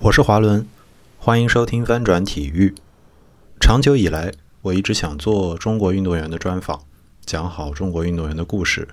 [0.00, 0.64] 我是华伦，
[1.18, 2.72] 欢迎收听翻转体育。
[3.58, 4.32] 长久以来，
[4.62, 6.84] 我一直想做中国运动员的专访，
[7.26, 8.86] 讲好中国运动员的故事，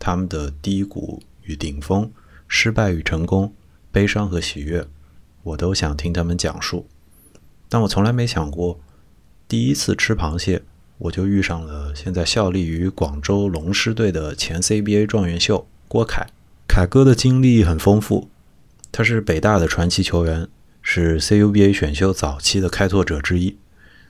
[0.00, 2.10] 他们的低谷与顶峰，
[2.48, 3.54] 失败与成功，
[3.92, 4.84] 悲伤和喜悦，
[5.44, 6.88] 我都想听他们讲述。
[7.68, 8.80] 但我从来没想过，
[9.46, 10.64] 第一次吃螃蟹，
[10.98, 16.26] 我就遇上了现在效力于广州龙狮队的前 CBA 状元秀郭凯。
[16.66, 18.28] 凯哥的经历很丰富。
[18.92, 20.48] 他是北大的传奇球员，
[20.82, 23.56] 是 CUBA 选秀早期的开拓者之一。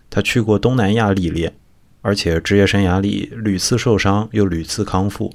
[0.09, 1.55] 他去过东南亚历练，
[2.03, 5.33] 而且职业生涯里屡次受伤又屡次康复。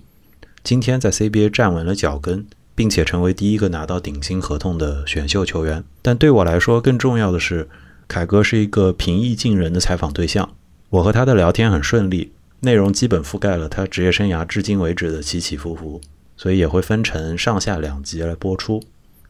[0.63, 5.83] 今天在 CBA 站稳了脚跟，并且成为第一个拿到顶薪合同的选秀球员。
[6.01, 7.69] 但对我来说，更重要的是，
[8.07, 10.49] 凯哥是一个平易近人的采访对象。
[10.89, 16.01] 我和他的聊天很顺利，内容基本覆盖了他职业生涯至今为止的起起伏伏，
[16.35, 18.83] 所以也会分成上下两集来播出。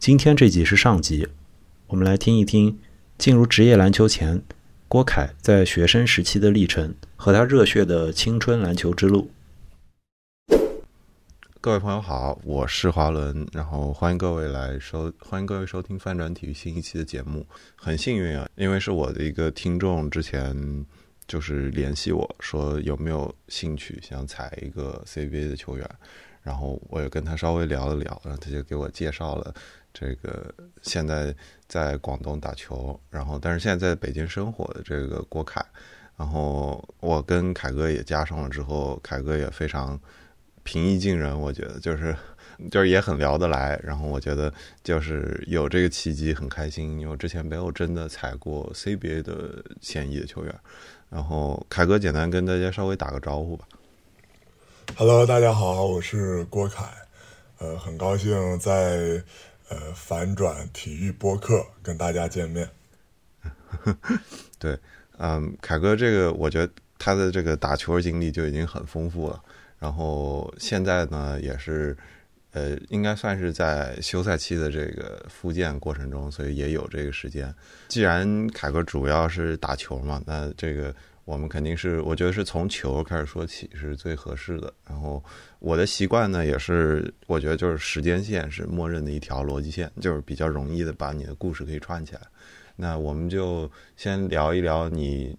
[0.05, 1.27] 今天这集是上集，
[1.88, 2.77] 我们来听一听
[3.18, 4.40] 进入职业篮球前，
[4.88, 9.32] 郭凯在学生时期的历程和他热血的青春篮球之路。
[11.60, 17.43] 各位朋友好，我是华伦，然后欢迎各位来收，欢迎各位收听翻转体育新一期的节目。
[17.76, 20.85] 很幸运啊，因为是我的一个听众，之前
[21.26, 25.90] 就是联系我说有没有兴趣想采一个 CBA 的球员，
[26.43, 29.52] 然后我也跟他稍微聊了聊，然后他就给我介绍了。
[29.98, 31.34] 这个现在
[31.70, 35.65] 在广东打球，然后但是现在在北京生活的这个郭凯，
[36.18, 39.98] 然后我跟凯哥也加上了之后，凯哥也非常
[40.63, 42.13] 平易近人，我觉得就是
[42.70, 50.54] 就是也很聊得来，然后我觉得就是有这个契机很开心，因为之前没有真的踩过 CBA 的现役的球员，
[51.09, 53.65] 然后凯哥简单跟大家稍微打个招呼吧。
[54.98, 56.84] Hello，大家好，我是郭凯，
[57.59, 59.24] 呃，很高兴在。
[59.70, 62.70] 呃，反转体育播客跟大家见面。
[64.59, 64.78] 对，
[65.18, 69.42] 嗯，凯哥，这个我觉得他的这个打球经历就已经很丰富了。
[69.80, 71.96] 然后现在呢，也是
[72.52, 77.53] 呃，应该算是在休赛期的这个复健过程中，所以也有这个时间。
[77.88, 80.96] 既然凯哥主要是打球嘛，那这个。
[81.25, 84.72] 我们肯定是，我觉得是从球开始说起是最合适的。
[84.88, 85.24] 然后
[85.58, 92.22] 我的习惯呢，也是我觉得就是时间线是默认的一条逻辑线，就是比较容易的把你的故事可以串起来。
[92.75, 95.35] 那我们就先聊一聊你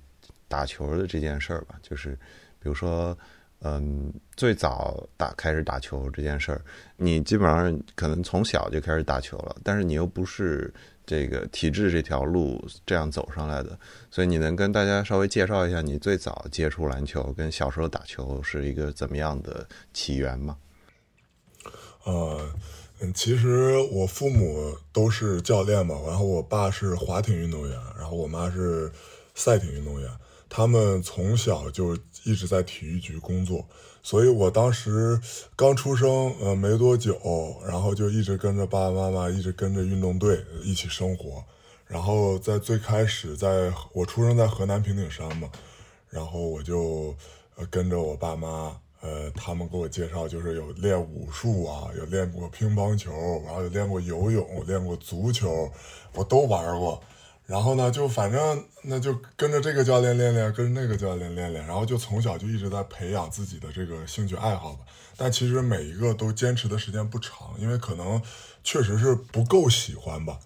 [0.49, 2.19] 打球的这件事儿吧，就是
[2.59, 3.17] 比如说，
[3.61, 6.61] 嗯，最早打开始打球这件事儿，
[6.97, 10.75] 你基本上可能从小就开始打球了，但是你又不是。
[11.07, 13.79] 这个体制这条路这样走上来的，
[14.11, 20.57] 所以你能跟大家稍微介绍一下你最早接触篮球跟小时候打球是一个怎么样的起源吗？
[22.05, 22.53] 呃，
[23.15, 28.91] 其实我父母都是教练嘛，然后我爸是滑艇运动员，然后我妈是
[29.35, 30.11] 赛艇运动员，
[30.49, 33.69] 他们从小就一直在体育局工作。
[34.07, 35.21] 所以我当时
[35.57, 37.19] 刚出生，呃，没多久，
[37.67, 41.43] 然后就一直跟着爸爸妈妈，一直跟着运动队一起生活。
[41.89, 45.51] 然后在最开始，在我出生在河南平顶山嘛，
[46.09, 47.17] 然后我就
[47.57, 53.11] 呃跟着我爸妈，呃，他们给我介绍，就是有练武术啊，有练过乒乓球，
[53.45, 55.69] 然后有练过游泳，练过足球，
[56.15, 57.03] 我都玩过。
[57.47, 64.81] 然后呢，就反正那就跟着这个教练练练，跟那个教练练练，然后就从小就一直在培养自己的这个兴趣爱好吧。
[65.17, 68.21] 但其实每一个都坚持的时间不长，因为可能
[68.65, 70.41] 确实是不够喜欢吧。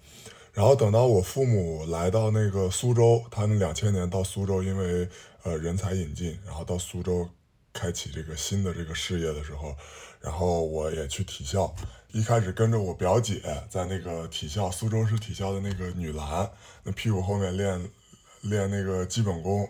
[0.52, 5.08] 然后等到我父母来到那个苏州，他们两千年到苏州，因为
[5.42, 7.26] 呃人才引进，然后到苏州
[7.72, 9.74] 开启这个新的这个事业的时候，
[10.20, 11.74] 然后我也去体校。
[12.12, 16.50] 一开始跟着我表姐在那个体校，苏州市体校的那个女篮，
[16.82, 17.90] 那屁股后面练
[18.42, 19.68] 练那个基本功，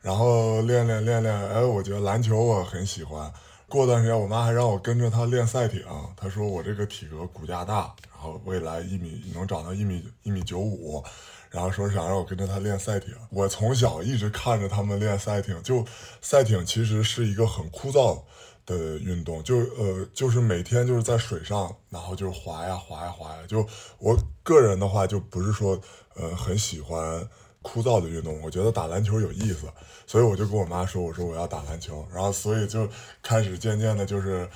[0.00, 3.32] 然后练练练练，哎，我觉得篮球我很喜欢。
[3.68, 5.84] 过段时间，我妈还让我跟着她练赛艇，
[6.16, 11.04] 她说我这个体格骨架大，然后未来一米能长到一米一米九五，
[11.50, 13.14] 然后说想让我跟着她练赛艇。
[13.30, 15.84] 我从小一直看着他们练赛艇，就
[16.22, 18.22] 赛艇其实是一个很枯燥。
[18.68, 23.38] 的运动就呃就是每天就是在水上，然后就是滑呀滑呀滑呀。
[23.48, 23.66] 就
[23.98, 25.80] 我个人的话，就不是说
[26.14, 27.26] 呃很喜欢
[27.62, 29.66] 枯燥的运动，我觉得打篮球有意思，
[30.06, 32.86] 所以我就跟我妈说，我说我要打篮球，然后所以就
[33.22, 34.46] 开始渐渐的就是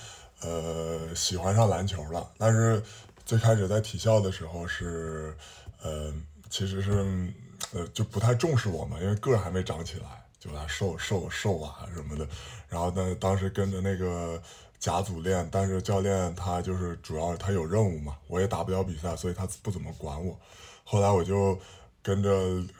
[0.42, 2.30] 呃喜欢上篮球了。
[2.36, 2.82] 但是
[3.24, 5.34] 最开始在体校的时候是
[5.82, 6.12] 呃
[6.50, 7.32] 其实是
[7.72, 10.22] 呃就不太重视我嘛，因为个儿还没长起来。
[10.42, 12.26] 就来瘦瘦瘦啊什么的，
[12.68, 14.42] 然后呢，当时跟着那个
[14.80, 20.36] 甲组练，但是教练他就是主要他有任务嘛，我也打不了比赛，所以他不怎么管我。
[20.82, 21.56] 后来我就
[22.02, 22.30] 跟着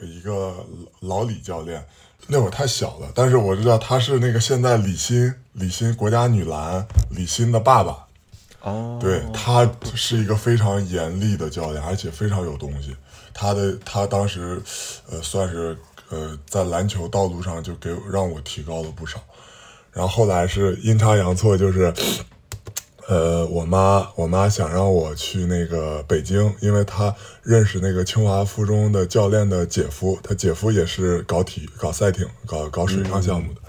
[0.01, 0.67] 一个
[0.99, 1.87] 老李教练，
[2.27, 8.09] 那会儿太小了，但是我知道他是那个现在李欣李欣国家女篮李欣的爸爸。
[8.63, 12.97] 哦，对他是一个非常严厉的教练，而且非常有东西。
[13.35, 14.63] 他的他当时，
[15.11, 15.77] 呃，算是
[16.13, 19.19] 呃在篮球道路上就给让我提高了不少。
[19.91, 21.93] 然后后来是阴差阳错，就是，
[23.09, 33.61] 呃，我妈我妈想让我去那个北京，因为她认识那个清华附中的教练的姐夫，他姐夫也是搞体搞赛艇、搞搞水上项目的。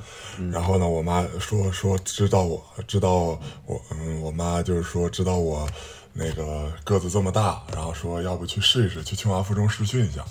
[0.52, 5.68] 然后呢，我妈说说知道我知道我嗯，我妈就是说知道我
[6.14, 10.24] 那个个子这么大，然后说要不去试一试，去清华附中试训一下。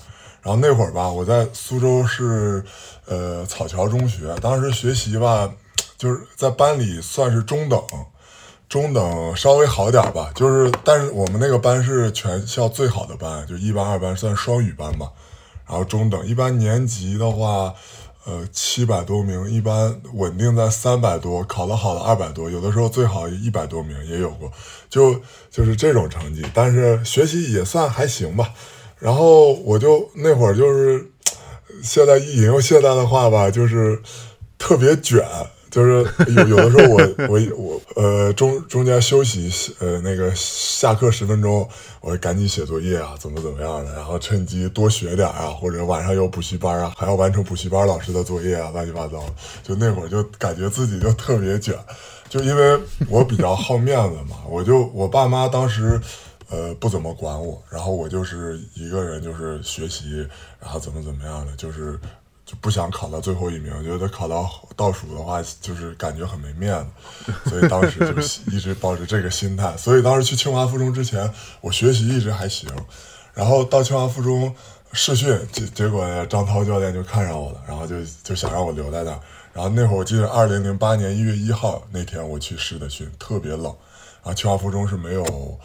[0.42, 2.62] 然后那会儿吧，我在苏州市
[3.06, 5.50] 呃草桥中学，当时学习吧，
[5.96, 7.80] 就是在班里算是中等，
[8.68, 15.10] 中等稍微好点吧，就是但是我们那个班是全校最好的班，就一班二班算双语班吧，
[15.66, 17.74] 然后中等，一般年级的话。
[18.24, 24.48] 呃，七百多名，一般稳定在三百多，考得好的二百多，有的时候最好一百多名也有过，
[24.88, 28.50] 就就是这种成绩，但是学习也算还行吧。
[29.02, 31.04] 然后我就那会儿就是，
[31.82, 34.00] 现在引用现在的话吧，就是
[34.56, 35.20] 特别卷，
[35.72, 36.06] 就是
[36.36, 41.68] 有有的时候我我我呃中中间休息呃那个下课十分钟，
[42.00, 49.24] 我赶紧写作业啊，怎么怎么样的，然后趁机多学点啊，或者晚上有补习班啊，还要完成补习班老师的作业啊，乱七八糟。
[49.64, 51.74] 就那会儿就感觉自己就特别卷，
[52.28, 52.78] 就因为
[53.08, 56.00] 我比较好面子嘛，我就我爸妈当时。
[56.52, 60.28] 呃，不怎么管我，然后我就是一个人，就是学习，
[60.60, 61.98] 然后怎么怎么样的，就是
[62.44, 66.78] 就不想考到最后一名，觉得考到倒数的话，就是感觉很没面
[67.24, 68.12] 子，所以当时就
[68.52, 69.74] 一直抱着这个心态。
[69.78, 71.32] 所以当时去清华附中之前，
[71.62, 72.68] 我学习一直还行，
[73.32, 74.54] 然后到清华附中
[74.92, 79.20] 试训，结结果张涛教练就看上我了，然后就就想让我留在那儿。
[79.54, 83.74] 然后那会儿我记得二零零八年一月一号那天我去试的训，特别冷，
[84.22, 85.58] 啊，清华附中是没有。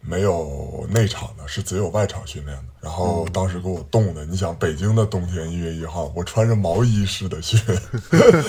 [0.00, 2.64] 没有内场的，是只有外场训练的。
[2.80, 7.60] 然后当时给我冻的，你想北京的冬天一月一号，我穿着毛衣似的训，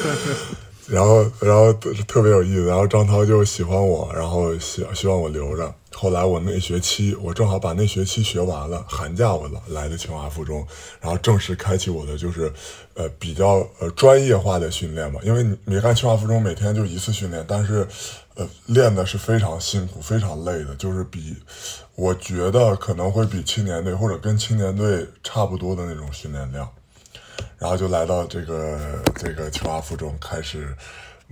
[0.87, 2.65] 然后然后特别有意思。
[2.65, 5.73] 然后张涛就喜欢我，然后希希望我留着。
[5.93, 10.65] 后来我那学期，我正好把那学期学完了，寒假我来来的清华附中，
[11.01, 12.51] 然后正式开启我的就是，
[12.93, 15.19] 呃，比较呃专业化的训练嘛。
[15.21, 17.85] 因为你没看清华附中每天就一次训练，但是，
[18.35, 21.35] 呃，练的是非常辛苦、非常累的，就是比
[21.95, 26.69] 我觉得可能会比青年队或者跟青年队差不多的那种训练量。
[27.57, 30.75] 然后就来到这个这个清华附中开始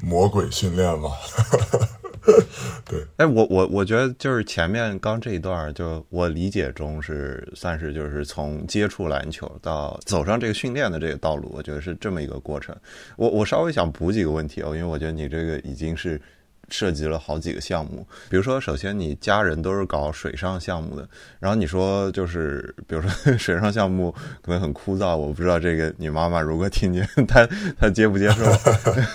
[0.02, 1.12] 魔鬼训练嘛。
[2.86, 12.76] 对，哎，我我我觉得就是前面刚这一段，就我理解中是算是就是从接触篮球到走上这个训练的这个道路，我觉得是这么一个过程。
[13.16, 16.22] 我我稍微想补几个问题哦，因为我觉得你这个已经是
[16.70, 18.06] 涉及了好几个项目。
[18.30, 21.08] 比如说，首先你家人都是搞水上项目的，
[21.40, 27.48] 然后你说就是比如说水上项目可能很枯燥，我不知道这个你妈妈如果听见，她
[27.80, 28.44] 她接不接受？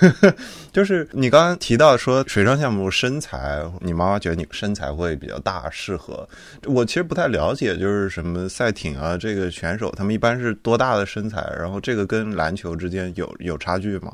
[0.72, 6.28] 就是你刚刚提到说水上项目身材，你妈妈觉得你身材会比较大，适合。
[6.64, 11.54] 我其实不太了解，就是什么赛艇啊，这个选手他们一般是多大的身材？
[11.58, 14.12] 然后这个跟篮球之间有有差距吗？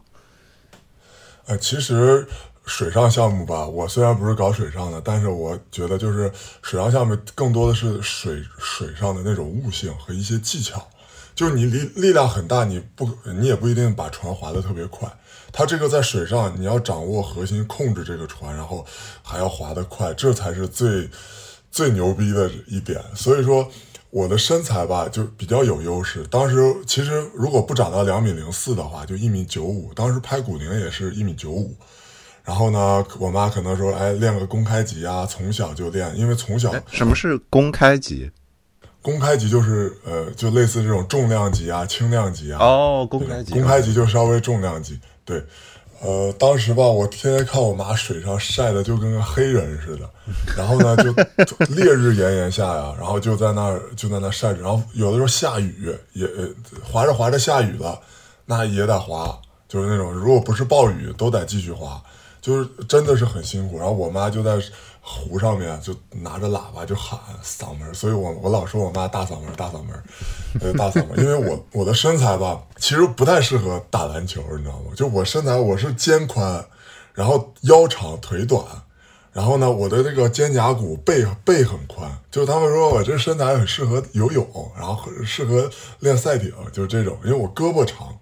[1.47, 2.27] 呃，其实
[2.67, 6.31] 水上项目吧，我虽然不是搞水上的，但是我觉得就是
[6.63, 10.87] 水上项目更多的是水水上的那种悟性和一些技巧。
[11.35, 15.11] 就是你力力量很大，你不你也不一定把船划得特别快。
[15.51, 18.85] 它这个在水上，你要掌握核心，控制这个船，然后
[19.23, 21.09] 还要划得快，这才是最
[21.71, 23.03] 最牛逼的一点。
[23.15, 23.67] 所以说，
[24.11, 26.27] 我的身材吧就比较有优势。
[26.27, 29.95] 当时其实如果不长到两米零四的话，就一米九五。
[29.95, 31.75] 当时拍骨龄也是一米九五。
[32.45, 38.31] 然后呢，我妈可能说，哎，练个公开级啊，从小就练，因为从小什么是公开级？
[39.03, 42.59] 公开级就是呃，就类似这种重量级啊、轻量级啊。
[42.61, 44.99] 哦，公开级，公开级就稍微重量级。
[45.25, 45.43] 对，
[46.03, 50.11] 呃，当时吧，我天天看我妈水上晒的就跟个黑人似的，
[50.55, 51.15] 然后呢，就
[51.75, 56.27] 烈日炎炎下呀， 然后就在那儿就在那晒着，然后有的时候下雨也
[56.83, 57.99] 滑着滑着下雨了，
[58.45, 62.03] 那也得滑，就是那种如果不是暴雨都得继续滑，
[62.41, 63.79] 就是真的是很辛苦。
[63.79, 64.61] 然后我妈就在。
[65.03, 69.99] 湖上面就拿着喇叭就喊嗓门，所以我我老说我妈大嗓门大嗓门，
[70.61, 74.93] 呃大嗓门，因为我我的身材吧，其实不太适合打篮球，你知道吗？
[74.95, 76.63] 就我身材我是肩宽，
[77.15, 78.63] 然后腰长腿短，
[79.33, 85.69] 然后呢，我的这个肩胛骨背背很宽，就他们说我这身材很适合游泳，然后很适合
[86.01, 88.15] 练赛艇，就是这种，因为我胳膊长，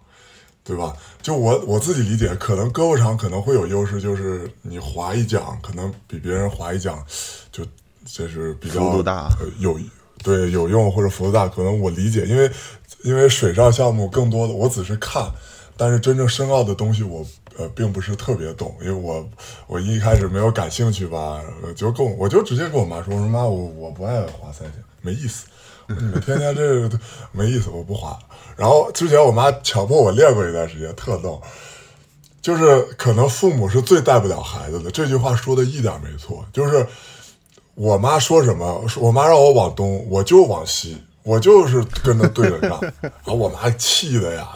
[0.68, 0.94] 对吧？
[1.22, 7.02] 就我我自己理解，可能胳膊长可能会有优势，就是你划一桨可能比别人划一桨
[7.50, 7.64] 就
[8.04, 9.80] 这是比较幅度大呃有
[10.22, 12.50] 对有用或者幅度大，可能我理解，因为
[13.02, 15.32] 因为水上项目更多的我只是看，
[15.74, 19.26] 但是真正深奥的东西我呃并不是特别懂，因为我
[19.66, 25.46] 我一开始没有感兴趣吧，呃就跟我我就直接跟我妈说，我说妈我我不爱滑赛艇，没意思。
[25.88, 27.00] 你 们天天这个
[27.32, 28.18] 没意思，我不滑。
[28.56, 31.42] 然后之前我妈强迫我练过一段时间，特逗。
[32.40, 36.46] 就是可能父母是最带不了孩子的，这句话说的一点没错。
[36.52, 36.86] 就是
[37.74, 42.70] 我妈说什么，我妈让我往东，我就往西，我就是跟着对着干。
[43.02, 44.48] 然 后我妈气的呀，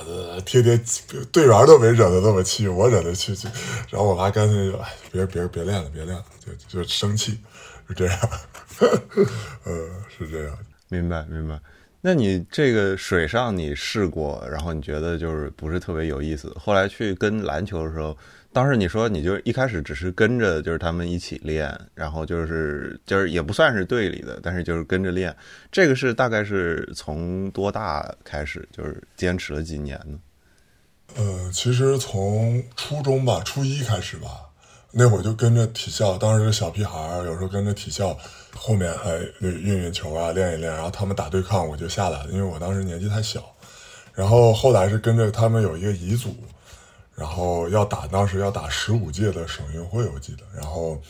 [0.47, 0.83] 天天
[1.33, 3.49] 队员都没惹得那么气，我惹得气气。
[3.91, 6.25] 然后我妈干脆就哎，别别别练了，别练了，
[6.69, 7.39] 就就生气，
[7.89, 8.19] 是这样。
[9.65, 9.73] 呃，
[10.17, 10.57] 是这样。
[10.93, 11.59] 明白明白。
[12.03, 16.55] 那你这个水上你试过，然后你觉得就是不是特别有意思。
[16.61, 18.15] 后来去跟篮球的时候，
[18.53, 25.35] 当时你说你就一开始只是跟着就是他们一起练，然后就是就是也不算是队里的，但是就是跟着练。
[25.71, 30.19] 这个是大概是从多大开始，就是坚持了几年呢？
[31.17, 34.29] 呃，其实从初中吧，初一开始吧，
[34.91, 38.19] 那会儿就跟着体校，当时小屁孩儿，有时候跟着体校。
[38.55, 43.43] 后面还运运球啊，练一练，然后他们打对抗，我就下来了，因为我当时年纪太小。
[44.15, 46.37] 然后后来是跟着他们有一个乙组，
[47.15, 50.45] 然后要打，当时要打十五届的省运会，我记得。
[50.55, 51.01] 然后，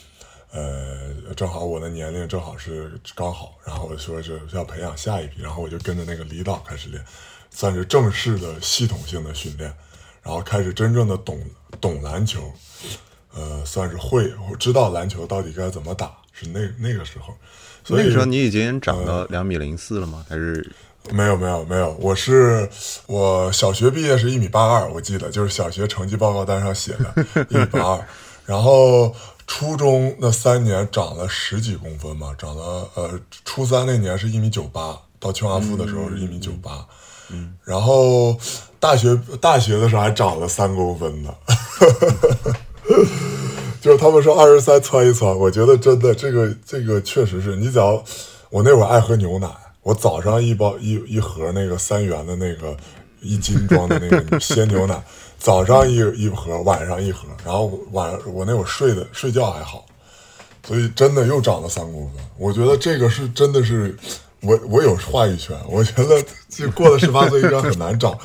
[0.52, 7.04] 呃，正好我的年龄正好是刚好，然后说是要培养下一批，然后我就跟着那个李导开始练，
[7.50, 9.75] 算是正式的系统性的训练，
[10.22, 11.40] 然后开始真正的懂
[11.80, 12.52] 懂篮球，
[13.34, 16.22] 呃，算是会知道篮球到底该怎么打。
[16.33, 17.35] 是那那个时候，
[17.89, 20.25] 那个时候你已经长到两米零四了吗？
[20.29, 20.71] 还是
[21.11, 21.97] 没有没有没有？
[22.01, 22.69] 我是
[23.07, 28.07] 我小学毕业是一米八二，我记得就是小学成绩报告单上写的，一米八二。
[28.47, 29.15] 然后
[29.47, 36.87] 初中那三年长了十几公分嘛，长了呃，初三那年是一米九八，到清华附的时候是一米九八，
[37.31, 38.37] 嗯，然后
[38.81, 41.35] 大学大学的时候还长了三公分呢。
[43.83, 48.03] 就是他们说二十三窜一窜，我觉得真的这个这个确实是你只要
[48.49, 49.49] 我那会儿爱喝牛奶，
[49.83, 52.77] 我早上一包一一盒那个三元的那个
[53.21, 55.03] 一斤装的那个鲜牛奶，
[55.37, 59.85] 早上一一盒，晚上一盒，然后晚我那会儿睡的睡觉还好，
[60.65, 62.25] 所以真的又长了三公分。
[62.39, 63.97] 我觉得这个是真的是
[64.43, 68.17] 我我有话语权，我觉得就过了十八岁应该很难长。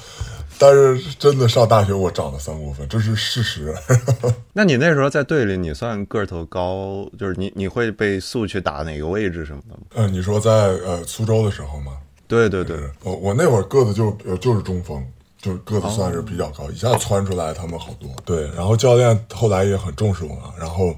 [0.60, 3.74] 但是真的上大学，我长了三公分，这是事实。
[4.54, 9.82] 那你那时候在队里，你算个头高，就是你你会被速去打哪个位置什么的吗？
[9.96, 11.98] 嗯，你说在呃苏州的时候吗？
[12.28, 15.02] 对对对，我我那会儿个子就就是中锋，
[15.40, 18.10] 就个子算是比较高，一下窜出来他们好多。
[18.26, 20.54] 对，然后教练后来也很重视我嘛。
[20.60, 20.94] 然后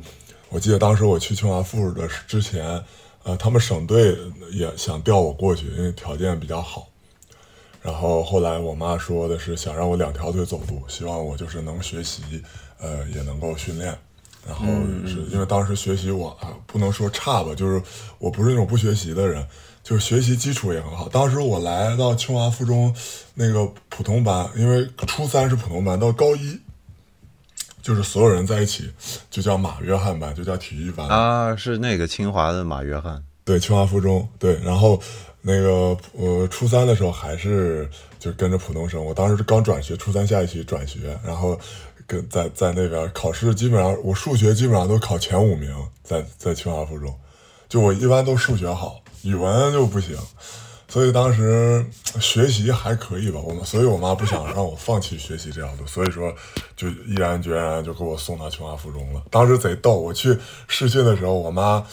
[0.50, 2.84] 我记得当时我去清华附的之前，
[3.24, 4.18] 呃，他们省队
[4.51, 6.88] 也想调我过去，因为条件比较好。
[7.89, 12.22] 然后后来我妈说的是想让我两条腿走路，希望我就是能学习，
[12.79, 13.98] 呃，也能够训练。
[14.48, 14.65] 然后
[15.08, 17.81] 是因为当时学习我啊，不能说差吧，就是
[18.19, 19.43] 我不是那种不学习的人，
[19.84, 21.10] 就是学习基础也很好。
[21.10, 22.96] 当时我来到清华附中
[23.34, 26.60] 那个普通班，因为初三是普通班，到高一
[27.81, 28.91] 就是所有人在一起，
[29.31, 35.01] 就叫马约翰班，就叫体育班啊，是那个清华的马约翰，对，清华附中对，然后。
[35.41, 41.58] 那个我初三的时候还是就跟着普通生，我当时刚转学，初三下学期转学，然后
[42.05, 47.17] 跟在在那边考试，基本上我数学基本上都考前五名，在在清华附中，
[47.69, 50.17] 就我一般都数学好，语文就不行，
[50.89, 51.86] 所以当时
[52.19, 56.34] 学习还可以吧，我们所以我妈不想让我放弃学习这样的，所以说
[56.75, 59.24] 就毅然决然就给我送到清华附中了。
[59.31, 61.86] 当时贼逗，我去试训的时候，我妈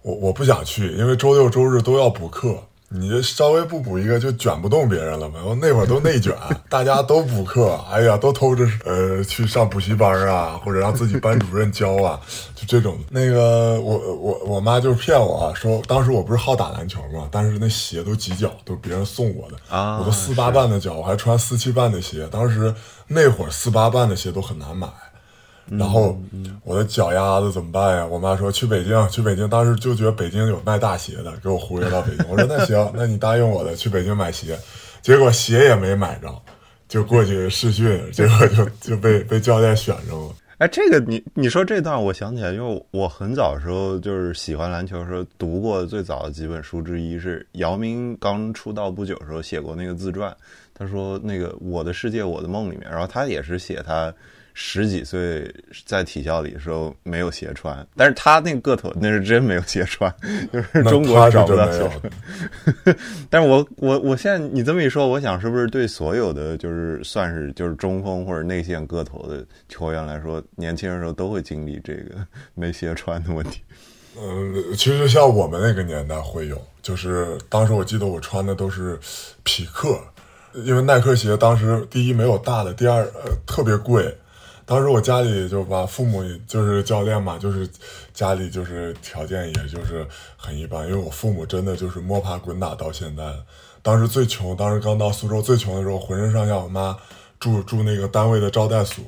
[0.00, 2.56] 我我不想去，因为周六周日都要补课。
[2.96, 5.40] 你这稍微不补一个就卷不动别人了嘛？
[5.44, 6.32] 我那会儿都内卷，
[6.70, 12.20] 大家都补课，哎呀，都偷着呃去上补习班啊，或者让自己班主任教啊，
[12.54, 12.96] 就这种。
[13.10, 22.28] 那个我我我妈就是骗我说，当时我不是好打篮球嘛，但是那鞋都挤脚，都别人送我的啊，我都四八半的脚，我还穿四七半的鞋。
[22.30, 22.72] 当时
[23.08, 24.86] 那会儿四八半的鞋都很难买。
[25.70, 26.20] 然后
[26.62, 28.06] 我的脚丫子怎么办呀？
[28.06, 29.48] 我妈说去北京，去北京。
[29.48, 32.26] 当时就觉得北京有卖大鞋的，给我忽悠到北京。
[32.28, 34.58] 我说那行，那你答应我的，去北京买鞋。
[35.00, 36.28] 结果鞋也没买着，
[36.86, 40.34] 就过去试训，结果就就被被教练选上了。
[40.58, 50.34] 哎，这个你你说这段，我想起来，因为我很早时候就是喜欢篮球的时候读过最早的几本书之一是姚明刚出道不久时候写过那个自传，
[50.74, 54.12] 他说那个我的世界我的梦里面，然后他也是写他。
[54.56, 55.52] 十几岁
[55.84, 60.14] 在体校里的时候没有鞋穿，但是他那个个头那是真没有鞋穿，
[60.52, 62.96] 就是中国找不到鞋穿。
[63.28, 73.60] 但是我我我现在你这么一说，我想是不是对所有的就是算是就是中锋或者内线个头的球员来说，年轻的时候都会经历这个 没鞋穿的问题。
[74.16, 78.96] 嗯， 其实像我们那个年代会有，就是当时我记得我穿的都是
[79.42, 79.98] 匹克，
[80.52, 84.16] 因为耐克鞋当时第一没有大的，第二呃特别贵。
[84.66, 87.68] 当时我家里就把父母就是教练嘛，就是
[88.14, 90.06] 家里就是条件也就是
[90.36, 93.22] 很一般，因为我父母真的就是摸爬滚打到现在。
[93.82, 96.96] 当时最穷，当时刚到苏州最穷的时候，浑身上下我妈
[97.38, 99.04] 住住那个单位的招待所，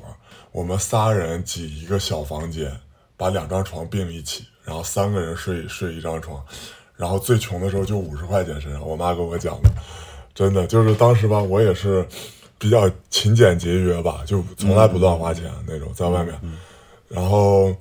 [0.51, 2.71] 我们仨人挤一个小房间，
[3.15, 6.39] 把两张床并一起，然后三个人睡睡一张床，
[6.95, 8.87] 然后最穷的时候就五十块钱身上。
[8.87, 9.69] 我妈跟我讲的，
[10.35, 12.07] 真的就是当时吧，我也是。
[12.57, 16.33] 比较勤俭节约吧，就从来不乱花钱那种，在外面。
[17.07, 17.73] 然后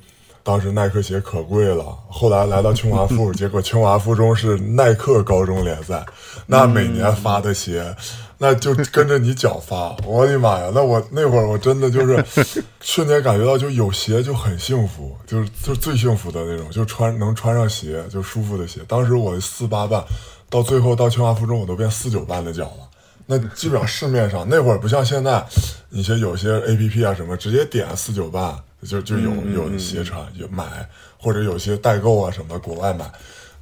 [0.43, 6.05] 当时耐克鞋可贵了，后来来到清华附， 结果清华附中是耐克高中联赛，
[6.47, 7.93] 那每年发的鞋，
[8.39, 9.97] 那就跟着你脚发。
[10.05, 12.25] 我的妈呀，那我那会儿我真的就是
[12.81, 18.81] 瞬间感觉到，就有鞋就很幸福，就是就最幸福的那种，就穿能穿上鞋就舒服的鞋。
[18.87, 20.05] 当时我四八半，
[20.49, 22.86] 到最后到清华附中，我都变四九半的脚了。
[23.27, 25.45] 那基本上市面上那会儿不像现在，
[25.91, 33.05] 一些有些 A P P 啊什么，直接点四九八就就有有鞋穿有买，或者有些代购啊什么国外买，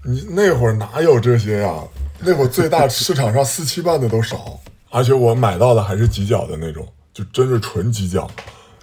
[0.03, 1.73] 你那会儿哪有这些呀？
[2.21, 8.31] 那会儿最大 市场上四七半的都少，而且我买到的还是几角的那种，就真是纯挤脚。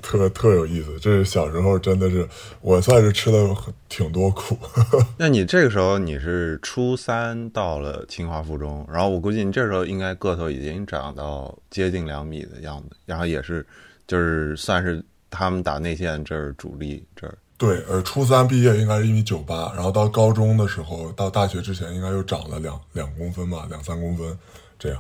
[0.02, 2.28] 特特有意思，这是小时候真的是
[2.62, 3.56] 我算是吃了
[3.88, 4.58] 挺多苦。
[5.18, 13.66] 那你这个时候你是初三到了清华附中，然后我估计你这时候应该个头已经长到接近两米的样子，然后也是
[14.08, 17.38] 就是算是他们打内线这儿主力这儿。
[17.58, 24.36] 对，呃，初三毕业应该是一米九八，然后到高中的时候到大学之前应该又长了两两公分吧，两三公分
[24.80, 25.00] 这样。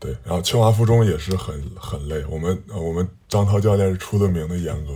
[0.00, 2.24] 对，然后清华附中也是很很累。
[2.30, 4.92] 我们我们张涛教练是出了名的严格，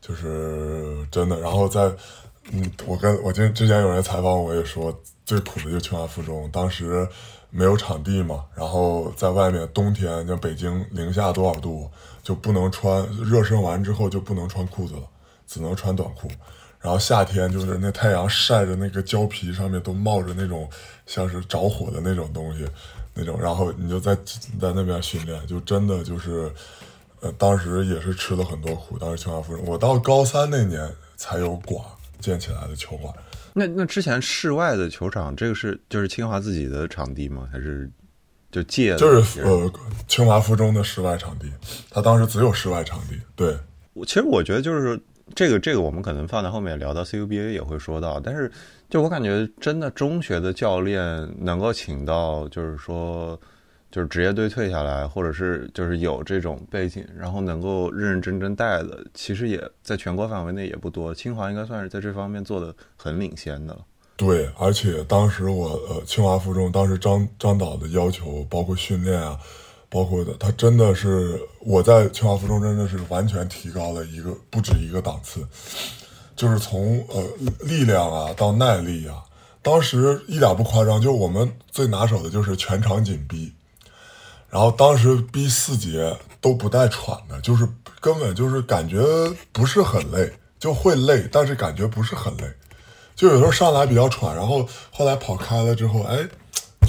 [0.00, 1.38] 就是真的。
[1.38, 1.82] 然后在，
[2.50, 4.92] 嗯，我跟我今之前有人采访我也说，
[5.24, 7.06] 最苦的就清华附中，当时
[7.50, 11.88] 没有场地嘛，然后在外面冬天像北京零下多少度，
[12.24, 15.02] 就不能穿热身完之后就不能穿裤子了，
[15.46, 16.28] 只能穿短裤。
[16.80, 20.68] 然后夏天就是那太阳晒着那个胶皮上面都冒着那种
[21.06, 22.66] 像是着火的那种东西。
[23.14, 24.14] 那种，然后你就在
[24.60, 26.50] 在那边训练，就真的就是，
[27.20, 28.98] 呃，当时也是吃了很多苦。
[28.98, 31.84] 当时清华附中，我到高三那年才有馆
[32.20, 33.14] 建起来的球馆。
[33.52, 37.46] 那那之前室外的球场，这个是就是清华自己的场地吗？
[37.52, 37.90] 还是
[38.50, 38.96] 就借？
[38.96, 39.70] 就是呃，
[40.08, 41.52] 清华附中的室外场地，
[41.90, 43.20] 他当时只有室外场地。
[43.36, 43.54] 对，
[43.92, 44.98] 我其实我觉得就是
[45.34, 48.50] 这个这个，我们可能放在后面聊到 CUBA 也会说到，但是。
[48.92, 53.40] 就我感觉，真的中学的教练能够请到，就是说，
[53.90, 61.14] 就是职业队退下来，或者是就是有这种背景，然后能够认认真真带的，其实也在全国范围内也不多。
[61.14, 63.74] 清华应该算是在这方面做的很领先的。
[64.14, 69.38] 对，而且当时我呃，清华附中当时张张导的要求，包括训练啊，
[69.92, 75.46] 包括的，他真的是我在清华附中真的是完全提高了一个不止一个档次。
[76.34, 77.22] 就是从呃
[77.60, 79.22] 力量啊到耐力啊，
[79.60, 83.52] 当时一点不夸张，就我们最拿手的就是全场紧逼，
[84.48, 87.68] 然后当时逼四节都不带喘的，就是
[88.00, 89.04] 根本就是感觉
[89.52, 92.44] 不是很累，就会累，但是感觉不是很累，
[93.14, 96.26] 就有时候上来比较喘，然后后来跑开了之后，哎，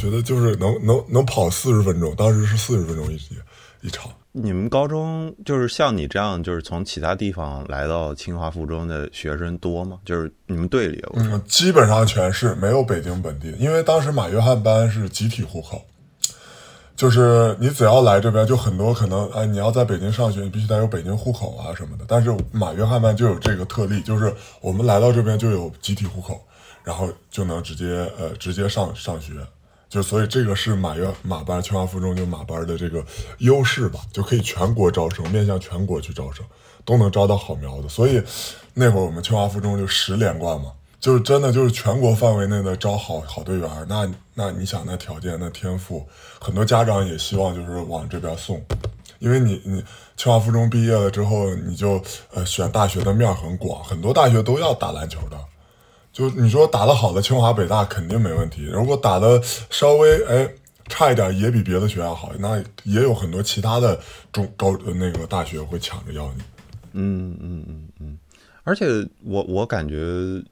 [0.03, 3.35] 觉得就是能能能跑四十分钟，当时是四十分钟一节
[3.81, 4.11] 一场。
[4.33, 9.99] 你们高中就是像你这样，就是从其他地方来到清华附中的学生多吗？
[10.03, 15.81] 就是你们队里，嗯，基本上全是没有北京本地，因为当时马约翰班是集体户口，
[16.97, 22.03] 就是你只要来这边，就很多可能，哎，你要在北京上学，你必须得有北京户口啊什么的。
[22.07, 26.41] 但是马约翰班就有这个特例，就是我们来到这边就有集体户口，
[26.83, 29.33] 然后就能直接呃直接上上学。
[29.93, 33.05] 就所以这个是马院马班清华附中就马班的这个
[33.37, 36.43] 优势吧，就可以全国招生，面向全国去招生，
[36.83, 37.87] 都能招到好苗子。
[37.87, 38.19] 所以
[38.73, 43.69] 那会儿我们清华附中就十连冠嘛，就是真的就是全国范围内的招好好队员。
[43.87, 46.03] 那那你想那条件那天赋，
[46.39, 48.59] 很多家长也希望就是往这边送，
[49.19, 49.85] 因为你你
[50.17, 52.01] 清华附中毕业了之后，你就
[52.33, 55.37] 呃选大学的面很广，很多大学都要打篮球的。
[56.13, 60.47] 就你说打得好的清华北大肯定没问题，如果打得稍微哎
[60.87, 63.99] 差一点，也比别的学校好，那也有很多其他的
[64.31, 66.43] 中高呃那个大学会抢着要你。
[66.91, 68.17] 嗯嗯嗯嗯，
[68.63, 68.85] 而且
[69.23, 69.95] 我我感觉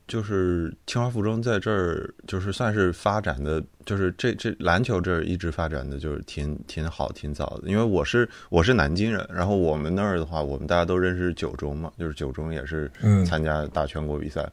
[0.08, 7.70] 就是清华附中在这儿就是算是发展的，就是这这篮球这儿一直发展的就是挺挺好挺早的。
[7.70, 14.50] 因为我是我是南京人，然后我们那儿的话，我们大家都认识九中嘛，就是九中也是嗯参加打全国比赛，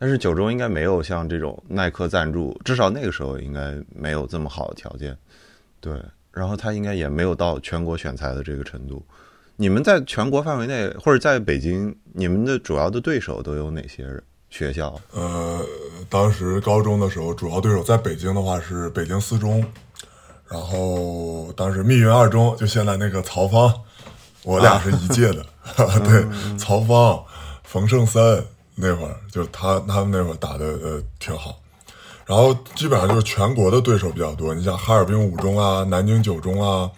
[0.00, 5.14] 但是九中应该没有像这种耐克赞助，至少那个时候应该没有这么好的条件，
[5.78, 5.92] 对，
[6.32, 9.04] 然后他应该也没有到全国选材的这个程度。
[9.56, 14.08] 你们在全国范围内，或者在北京，你们的主要的对手都有哪些
[14.48, 14.98] 学校？
[15.12, 15.60] 呃，
[16.08, 19.62] 当时高中的时候，主要对手在北京的话是北京四中，
[20.48, 23.70] 然后当时密云二中，就现在那个曹方，
[24.44, 25.44] 我俩是一届的，
[25.76, 27.22] 对，曹方、
[27.64, 28.42] 冯胜森
[28.80, 31.60] 那会儿，就他他们那会儿打的呃挺好，
[32.26, 36.90] 然后基本上就是全国的对手比较多，你像哈尔滨五中啊、南京九中啊、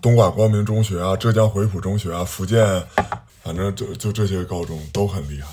[0.00, 2.82] 东莞光明中学啊、浙江回浦中学啊、福建，
[3.42, 5.48] 反正就就这些高中都很厉害。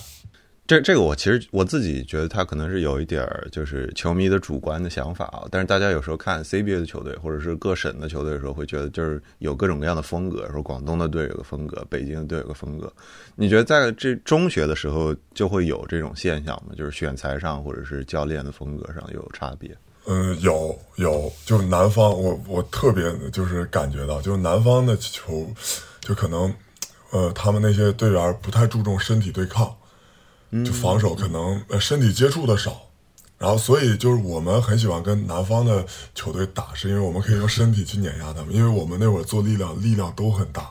[0.65, 12.91] 这这个我其实我自己觉得他可能是有一点儿就是球迷的主观的想法啊，但是大家有时候看 CBA 的球队或者是各省的球队的时候，会觉得就是有各种各样的风格，说广东的队有个风格，北京的队有个风格。
[13.35, 16.73] 你觉得在这中学的时候就会有这种现象吗？
[16.77, 19.75] 就是选材上或者是教练的风格上有差别？
[20.05, 25.45] 嗯，有有，就是南方，我我特别就是感觉到，就是南方的球，
[25.99, 26.53] 就可能，
[27.11, 29.73] 呃，他们那些队员不太注重身体对抗，
[30.65, 32.89] 就防守可能呃身体接触的少，
[33.37, 40.69] 然后所以就是我们很喜欢跟南方的球队打，是因为我们可以用身体去碾压他们，因为我们那会儿做力量力量都很大，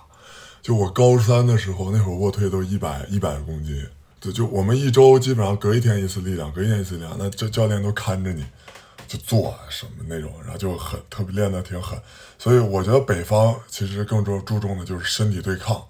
[0.61, 3.87] 就我高三的时候，那会儿卧推都一百一百公斤，
[4.21, 8.45] 就就我们一周基本上隔一天一次力量，隔一天一次力量，那这教练都看着你。
[9.09, 12.01] 就做什么那种，然后就很特别练得挺狠，
[12.38, 15.85] 所以我觉得北方其实更注注重的就是身体对抗，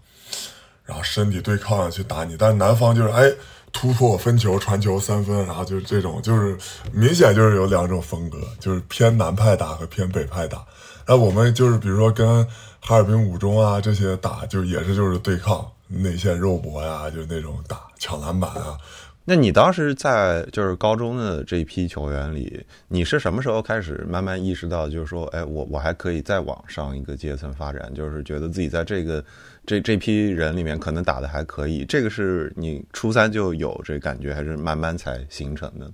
[0.84, 3.32] 然后身体对抗去打你，但南方就是哎
[3.72, 6.56] 突破分球传球三分，然后就是这种就是
[6.92, 10.64] 明显就是有两种风格，就是偏南派打和偏北派打，
[11.06, 12.46] 那我们就是比如说跟
[12.80, 18.76] 哈尔滨五中啊这些打，就也是就是对抗内线肉搏呀，就是那种打抢篮板啊。
[19.24, 29.24] 那你当时在就是高中的这一批球员里，你是什么时候开始慢慢意识到，就是说，哎，我我还可以再往上一个阶层发展，就是觉得自己在这个
[29.64, 31.84] 这这批人里面可能打的还可以。
[31.84, 35.88] 这个是你初三就有这感觉，还是慢慢才形成的？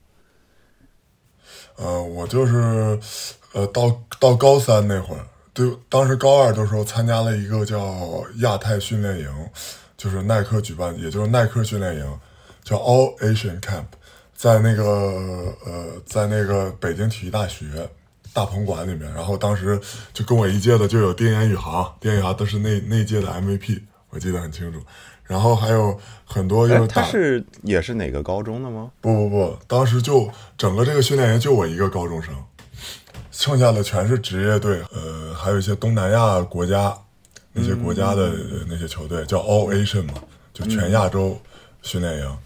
[1.76, 2.98] 呃，我就是
[3.52, 5.20] 呃到到高三那会儿，
[5.52, 9.28] 对，当时高二的时候参加了一个叫亚太训练营，
[9.98, 12.20] 就是耐克举办，也就是耐克训练营。
[12.68, 13.86] 叫 All Asian Camp，
[14.36, 14.84] 在那个
[15.64, 17.64] 呃，在那个北京体育大学
[18.34, 19.80] 大棚馆里面，然后当时
[20.12, 24.78] 就跟我一届的就有丁彦雨航，丁彦雨航都是那那届的 MVP，我记得很清楚。
[25.24, 28.90] 然后还有很多就是他是也是哪个高中的吗？
[29.00, 32.34] 不不不，当时就整个这个训练营就我一个高中生，
[33.30, 36.94] 剩下的全是职业队，呃，还有一些东南亚国家
[37.54, 38.30] 那些国家的
[38.68, 41.40] 那些球队，叫 All Asian 嘛，就全亚洲。
[41.82, 42.38] 训练营，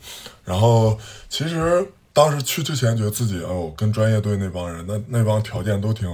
[0.45, 6.09] 然后其实当时去之前觉得自己哦，跟专业队那帮人，那那帮条件都挺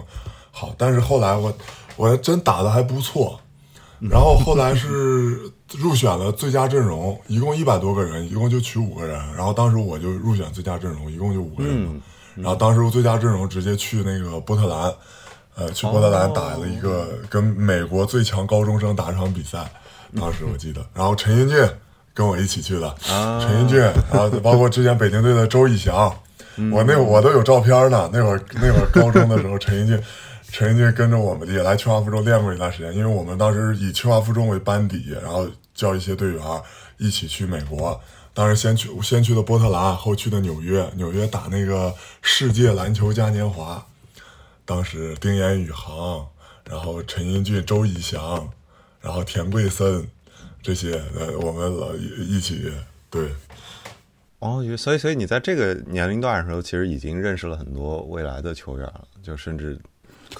[0.50, 1.52] 好，但是后来我
[1.96, 3.38] 我真打的还不错，
[3.98, 5.38] 然后后来是
[5.76, 11.94] 入选了最佳阵容，一共一百多个人，一共就取五个人，然后当时我就入选最佳阵容，一共就五个人嘛，
[12.36, 14.94] 然后当时最佳阵容直接去那个波特兰，
[15.56, 19.70] 呃，去波特兰打了一个跟美国最强高中生打一场比赛，
[20.16, 21.68] 当时我记得，然后陈英俊。
[22.18, 26.12] 跟我一起去的，陈英俊，然后包括之前北京队的周以翔，
[26.72, 28.10] 我那我都有照片呢。
[28.12, 30.02] 那会儿那会儿高中的时候， 陈英俊，
[30.50, 36.42] 陈英俊跟着我们也来清华附中练过一段时间，因为我们当时以清华附中为班底，然后叫一些队员
[36.96, 38.00] 一起去美国。
[38.34, 43.80] 当时先去先去的波特兰，后去的纽约，纽约打那个世界篮球嘉年华。
[44.64, 46.26] 当时丁彦雨航，
[46.68, 48.48] 然后陈英俊、周以翔，
[49.00, 50.04] 然后田贵森。
[50.68, 52.70] 这些呃，我们老一起
[53.08, 53.30] 对。
[54.40, 59.78] 哦，所以所以你在这个年龄段的时候，其实已经认识了很多未来的球员了，就甚至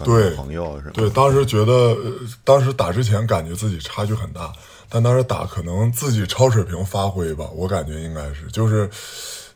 [0.05, 0.93] 对朋友是吧？
[0.97, 1.97] 对，当时觉得，
[2.45, 4.53] 当时打之前感觉自己差距很大，
[4.91, 8.87] 但当时打可能自己超水平发挥吧，我感觉应该是，就是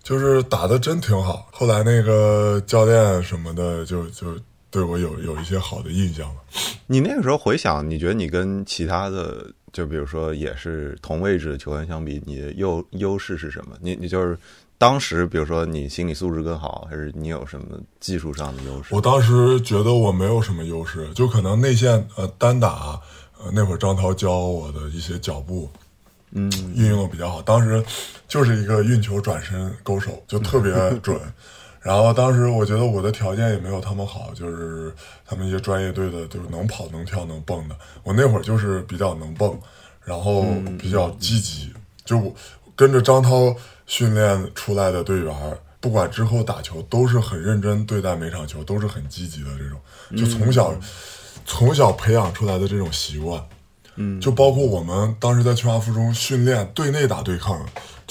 [0.03, 1.47] 就是打的真挺好。
[1.53, 4.35] 后来那个教练什么的，就就
[4.71, 6.41] 对我有有一些好的印象了。
[6.87, 13.77] 你那个时候回想，你觉得你跟其他的，就比如说也是同位置的球员相比，你的优优势是什么？
[13.81, 14.37] 你你就是
[14.77, 18.95] 当时，比如说你心理素质更好，还是你有什么技术上的优势？
[18.95, 23.01] 我当时觉得我没有什么优势，就可能内线呃单打，
[23.39, 25.71] 呃那会儿张涛教我的一些脚步，
[26.33, 27.41] 嗯，运用的比较好。
[27.41, 27.83] 当时
[28.29, 31.19] 就是一个运球转身勾手，就特别准。
[31.83, 34.95] 然后当时我觉得我的条件也没有他们好，就是
[35.27, 37.77] 他们一些专业队的，就是能跑能跳能蹦的。
[38.05, 39.59] 我那会儿就是比较能蹦，
[40.05, 40.47] 然后
[40.79, 41.73] 比较积极，
[42.05, 42.33] 就我
[42.77, 43.55] 跟着张涛
[43.87, 49.81] 训练出来的队员，不管之后打球都是很认真对待每场球，都是很积极的这种，
[50.17, 50.73] 就从小、
[51.45, 53.45] 从小培养出来的这种习惯。
[53.97, 57.63] 嗯，就包括我们当时在清华附中训练队内打对抗，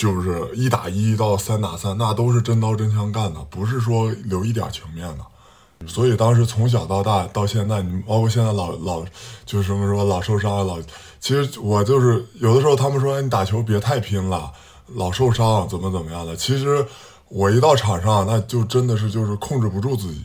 [0.01, 5.87] 就是一打一到三打三，那都是真刀真枪干的，不是说留一点情面的。
[5.87, 9.03] 所以当时从小到大到现在，你包括现在老老
[9.45, 10.79] 就是什么说老受伤啊，老
[11.19, 14.51] 其实我就是有的时候他们说你打球别太拼了，
[14.95, 16.35] 老受伤怎么怎么样的。
[16.35, 16.83] 其实
[17.29, 20.23] 我一到场上，那就真的是就是控制不住自己，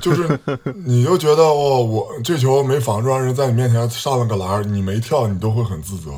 [0.00, 0.40] 就是
[0.86, 6.12] 你就觉得哦，我这球没防住，让人在你面前上了个篮，你没跳，你都会很自责。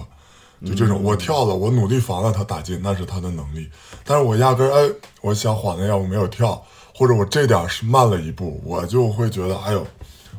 [0.65, 3.69] 就这种，我跳了，我努力防了他打进，那是他的能力。
[4.05, 6.61] 但是我压根儿，哎，我想晃那样，我没有跳，
[6.95, 9.87] 或者我这点儿是慢了一步，我就会觉得，哎呦，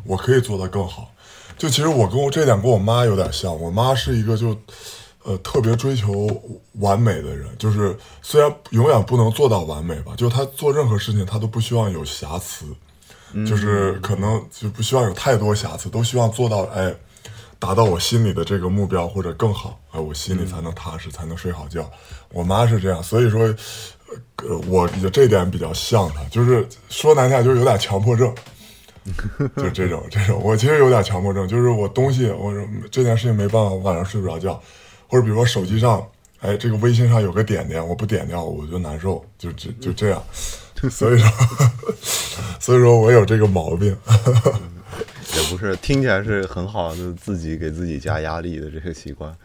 [0.03, 1.09] 我可以做得更好。
[1.57, 4.55] 就其实我跟我这点跟我妈有点像，我妈是一个就，
[5.23, 6.27] 呃，特别追求
[6.79, 12.65] 完美的人，就是虽然永远不能做到完美吧，就她做任何事情她都不希望有瑕疵，
[13.45, 16.95] 就是可能就不希望有太多瑕疵，都希望做到哎，
[17.59, 21.91] 达到我心里的这个目标或者更好，哎，我心里才能踏实，才能睡好觉。
[22.31, 23.41] 我妈是这样，所以说，
[24.37, 28.33] 呃，我这点比较像她，就是说难听点，就是有点强迫症。
[29.57, 32.53] 就这种这种，我其实有点强迫症，就是我东西，我
[32.91, 34.61] 这件事情没办法，我晚上睡不着觉，
[35.07, 36.05] 或者比如说手机上，
[36.39, 40.23] 哎，这个微信上有个点点，我不点掉我就难受，就就就这样，
[40.91, 41.31] 所以说，
[42.59, 43.97] 所以说我有这个毛病。
[44.99, 49.35] 也不是，听起来是很好的，自己给自己加压力的这个习惯。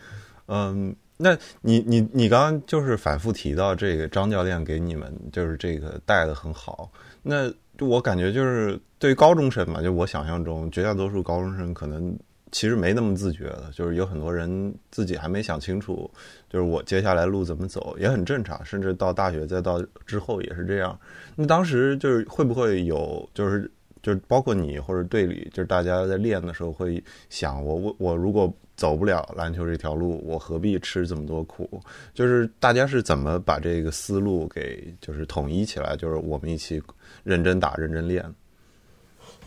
[0.47, 6.90] 嗯，那你你你刚刚就是反复提到这个张教练给你们就是这个带的很好，
[7.23, 12.14] 那我感觉就是对高中生嘛，就我想象中绝大多数高中生可能
[12.53, 16.11] 其实没那么自觉的，就是有很多人自己还没想清楚，
[16.51, 20.99] 就是我接下来路怎么走也很正常，甚至到大学再到之后也是这样。
[21.37, 23.71] 那当时就是会不会有就是？
[24.05, 31.81] 就是包括你或者队里，就是大家在练的时候会想，我我我如果走不了篮球这条路，我何必吃这么多苦？
[32.12, 35.97] 就是大家是怎么把这个思路给就是统一起来？
[35.97, 36.83] 就是我们一起
[37.23, 38.23] 认真打、认真练。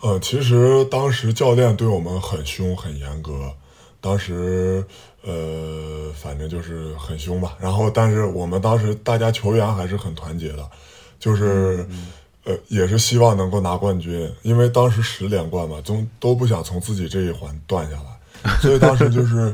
[0.02, 3.52] 呃，其实当时教练对我们很凶、很严格，
[4.02, 4.84] 当时
[5.22, 7.56] 呃，反正就是很凶吧。
[7.62, 10.68] 然后，但是我们当时大家球员还是很团结的，
[11.20, 11.86] 就是。
[12.48, 19.54] 呃，也是希望能够拿冠军，因为当时十连冠嘛，总都不想从自己这一环断下来，所以当时就是，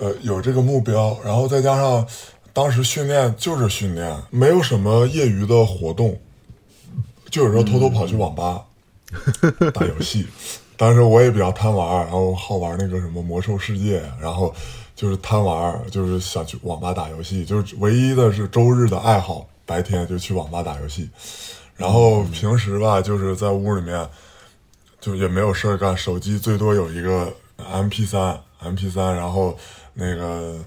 [0.00, 2.06] 呃，有这个目标，然后再加上
[2.54, 6.18] 当时训练就是训练，没有什么业余的活动，
[7.28, 8.64] 就有时候偷偷跑去网吧
[9.74, 10.26] 打游戏。
[10.78, 14.54] 当时我也比较贪玩，然后好玩那个什么魔兽世界，然后
[14.96, 21.10] 就是贪玩，就是想去网吧打游戏，就是唯一的是周日的爱好，白天就去网吧打游戏。
[21.80, 24.06] 然后平时吧，就是在屋里面，
[25.00, 29.56] 就也没有事儿干，手机最多有一个 M P 三，M P 三，然后
[29.94, 30.58] 那个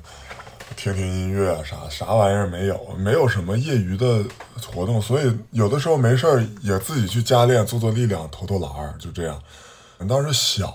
[0.76, 4.26] 听听音乐啥啥玩意儿没有，没有什么业余的
[4.74, 9.40] 活动，所以有的时候没事儿也自己去加练，做做力量，投投篮儿，就这样。
[10.10, 10.74] 当时小，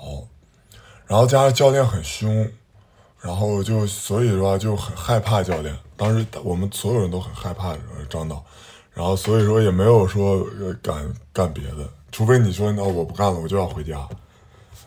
[1.08, 2.48] 然后加上教练很凶，
[3.20, 5.76] 然后就所以说就很害怕教练。
[5.96, 7.76] 当时我们所有人都很害怕
[8.08, 8.40] 张导。
[8.98, 10.44] 然后所以说也没有说
[10.82, 14.08] 敢干别的，除非你说那我不干了，我就要回家。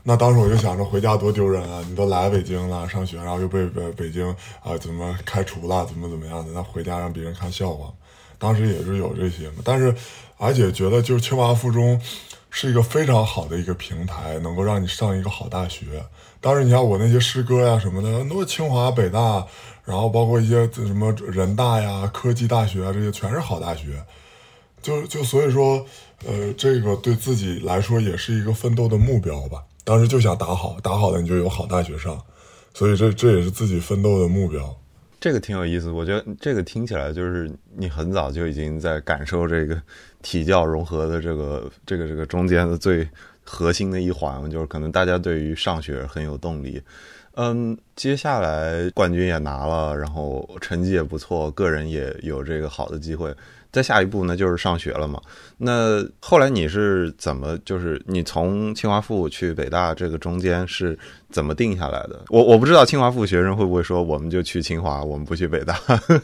[0.04, 1.82] 那当时我就想着回家多丢人啊！
[1.88, 4.28] 你都来北京了上学，然后又被北北京
[4.62, 6.52] 啊怎么开除了，怎么怎么样的？
[6.52, 7.90] 那回家让别人看笑话。
[8.38, 9.96] 当时也是有这些嘛，但是
[10.38, 11.98] 而且觉得就是清华附中
[12.50, 16.04] 是一个非常好的一个平台，能够让你上一个好大学。
[16.42, 19.48] 当时你看我那些师哥呀什么的，都清华北大。
[19.84, 24.02] 然后包括一些什么人大呀、科技大学啊，这些全是好大学，
[24.80, 25.84] 就就所以说，
[26.24, 29.64] 呃，这个对自己来说也是一个奋斗的目标吧。
[29.84, 32.22] 当时就想打好，打好了你就有好大学上，
[32.76, 34.74] 所以这这也是自己奋斗的目标。
[35.20, 39.82] 这个挺有意思，我觉得这个听起来就是你很早就已经在感受这个
[40.22, 43.06] 体教融合的这个这个这个中间的最
[43.54, 46.82] 核心的一环，就是可能大家对于上学很有动力。
[47.36, 53.34] 嗯，接下来冠军也拿了，然后成绩也不错，个人也有这个好的机会。
[53.72, 55.22] 再下一步呢，就是上学了嘛。
[55.58, 60.98] 那后来你是怎么，就是你从清华附去北大这个中间是
[61.30, 62.20] 怎么定下来的？
[62.28, 65.76] 我我不知道清华附学生会不会说，我们就去清华，我们不去北大。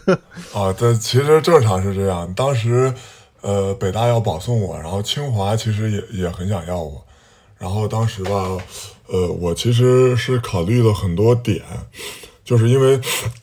[0.53, 2.33] 啊，这其实正常是这样。
[2.33, 2.93] 当时，
[3.39, 7.01] 呃，北大要保送我，然后清华其实也也很想要我。
[7.57, 8.57] 然后当时吧，
[9.07, 11.63] 呃，我其实是考虑了很多点，
[12.43, 12.99] 就是因为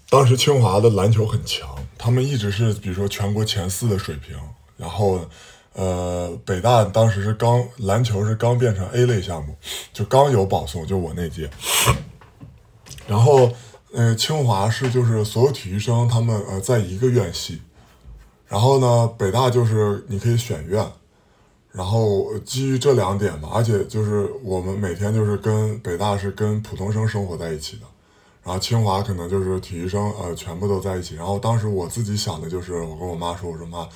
[0.09, 4.37] 当时清华的篮球很强，他们一直是比如说全国前四的水平。
[4.77, 5.25] 然后，
[5.73, 9.55] 呃，北大当时是刚篮球是刚变成 A 类项目，
[9.93, 11.49] 就刚有保送，就我那届。
[13.07, 13.53] 然后，
[13.93, 17.63] 呃，清华是就是所有体育生他们呃在一个院系，
[18.49, 20.85] 然后呢，北大就是你可以选院。
[21.75, 27.83] 然后基于这两点吧，而且就是我们每天就是跟北大是跟普通生生活在一起的，
[28.45, 31.17] 然后清华可能就是体育生呃全部都在一起。
[31.17, 33.89] 然后当时我自己想的就是，我跟我妈说，我说妈，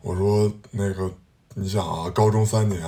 [0.00, 1.08] 我说那个
[1.54, 2.82] 你想啊，高中三年，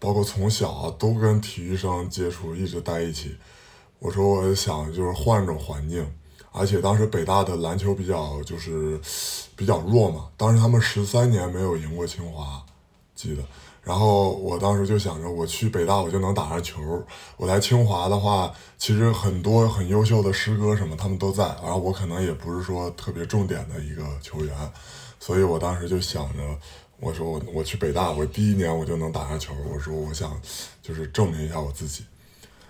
[0.00, 3.36] 包括从小都跟体育生接触，一直在一起。
[4.00, 6.04] 我说我想就是换种环境，
[6.50, 9.00] 而且当时北大的篮球比较就是
[9.54, 12.60] 比较弱嘛，当时他们十三年没有赢过清华，
[13.14, 13.42] 记得。
[13.88, 17.02] 然后我当时就想着，我去北大我就能打上球。
[17.38, 24.54] 我来清华的话，其实很多很优秀的师哥什么他们都在，然后我可能也不是说特别重点的一个球员，
[25.18, 26.42] 所以我当时就想着，
[27.00, 29.54] 我说我我去北大，我第一年我就能打上球。
[29.72, 30.38] 我说我想
[30.82, 32.04] 就是证明一下我自己。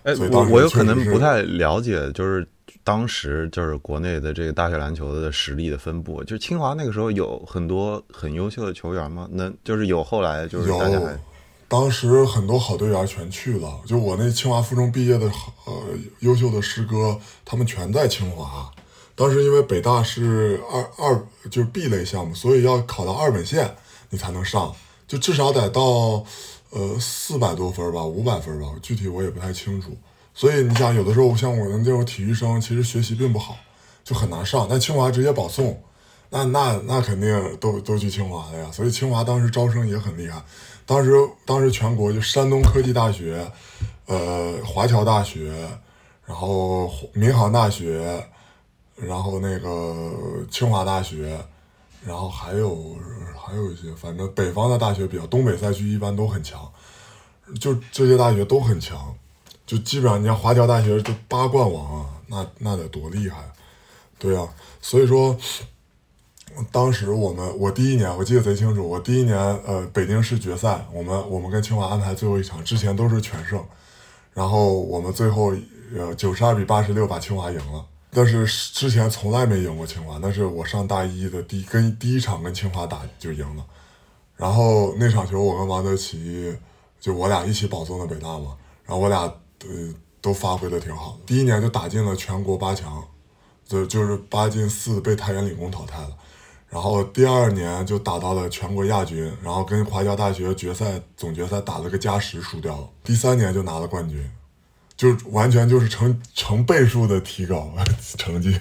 [0.04, 2.48] 哎，我我有可能不太了解，就是。
[2.88, 9.29] 当时就是国内的这个大学篮球的实力的分布，就清华那个时候有很多很优秀的球员吗？
[9.31, 10.81] 那就是有后来就是有，
[11.68, 13.79] 当时很多好队员全去了。
[13.85, 15.27] 就我那清华附中毕业的
[15.66, 15.74] 呃
[16.20, 18.72] 优秀的师哥，他们全在清华。
[19.14, 23.70] 当时因为北大是二二就是 B 类项目，所以要考到二本线
[24.09, 24.74] 你才能上，
[25.07, 26.24] 就至少得到
[26.70, 29.94] 呃四百多分吧，五百分吧，具体我也不太清楚。
[30.38, 33.57] 所以你想，有的时候像我们这种体育生，其实学习并不好，
[34.05, 34.68] 就很难上。
[34.70, 35.83] 但清华直接保送，
[36.31, 38.70] 那那那肯定都都去清华了呀。
[38.70, 40.40] 所以清华当时招生也很厉害，
[40.87, 41.11] 当时
[41.44, 43.51] 当时全国就山东科技大学，
[44.07, 45.53] 呃，华侨大学，
[46.24, 48.24] 然后民航大学，
[48.94, 50.14] 然后那个
[50.48, 51.37] 清华大学，
[52.07, 52.96] 然后还有
[53.37, 56.70] 还有一些，反正北方的大学比较，东北赛区一般都很强，
[57.61, 59.12] 就这些大学都很强。
[59.68, 63.44] 就基本上，你像华侨大学都八冠王啊，那那得多厉害，
[64.18, 64.48] 对啊，
[64.81, 65.37] 所以说，
[66.72, 73.62] 当时我们我第一年我记得贼清楚，我第一年呃北京市决赛，我们我们跟清华安排最后一场，之前都是全胜，
[74.33, 75.54] 然后我们最后
[75.94, 83.62] 呃九十二比八十六把清华赢了，但是之前从来没赢过清华，那是我上大一的第跟第一场跟清华打就赢了，
[84.35, 86.57] 然后那场球我跟王德奇
[86.98, 89.31] 就我俩一起保送的北大嘛，然后我俩。
[89.59, 89.68] 对，
[90.21, 91.18] 都发挥的挺好的。
[91.27, 93.03] 第一年就打进了全国八强，
[93.66, 96.11] 就就是八进四被太原理工淘汰了。
[96.68, 102.88] 然后第二年就打到了全国亚军，然后跟华侨大学决赛总决赛打了个加时输掉了。
[103.03, 104.31] 第三年就拿了冠军。
[104.98, 107.72] 就完全就是成成倍数的提高
[108.18, 108.52] 成绩。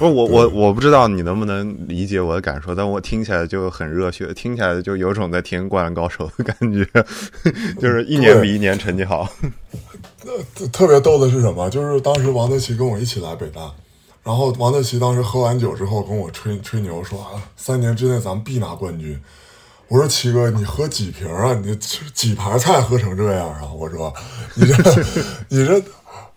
[0.00, 6.84] 不，我我我不知道你能不能理解我的感受，但我听起来就很热血，听起来就有种在听灌篮高手的感觉，
[7.80, 9.30] 就是一年比一年成绩好。
[10.26, 11.70] 那特别逗的是什么？
[11.70, 13.72] 就是当时王德奇跟我一起来北大，
[14.24, 19.16] 然后王德奇当时喝完酒之后跟我吹吹牛说啊，三年之内咱们必拿冠军。
[19.88, 21.54] 我说七哥，你喝几瓶啊？
[21.62, 21.76] 你
[22.12, 23.62] 几盘菜喝成这样啊？
[23.72, 24.12] 我说，
[24.54, 25.04] 你这，
[25.48, 25.80] 你这，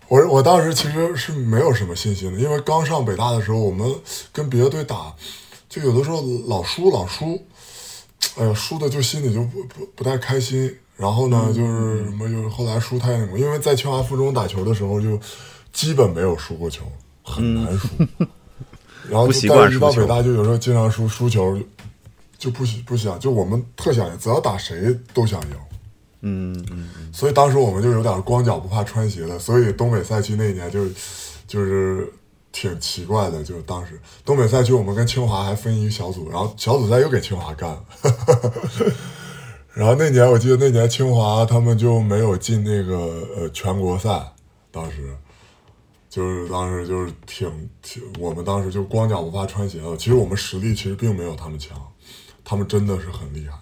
[0.08, 3.92] 我我当时其实是没有什么信心的，因为刚上北大的时候，我们
[4.32, 5.14] 跟别的队打，
[5.68, 7.42] 就有的时候老输老输，
[8.38, 10.78] 哎呀，输的就心里就不不不太开心。
[10.96, 15.20] 然后呢，就是什么，就是后来输太那个，因为在清华附中打球的时候，就
[15.74, 16.84] 基本没有输过球，
[17.24, 17.88] 很难输。
[19.10, 21.58] 然后但是一到北大，就有时候经常输输球。
[22.40, 25.50] 就不不想，就我们特想赢，只要打谁都想赢，
[26.22, 30.88] 嗯嗯嗯，所以当时我们就有点光脚不怕穿鞋的，所以东北赛区那一年就
[31.46, 32.12] 就是
[32.52, 34.00] 挺奇怪的，就当时。
[34.24, 37.70] 东北赛区我们跟清华还分一个小组，然后小组赛又给清华干。
[37.70, 37.84] 了，
[39.76, 44.34] 然后那年我记得那年清华他们就没有进那个呃全国赛，
[44.72, 45.16] 当时，
[46.10, 49.96] 就是当时就是挺挺，我们当时就光脚不怕穿鞋了。
[49.96, 51.78] 其实我们实力其实并没有他们强，
[52.44, 53.58] 他们真的是很厉害。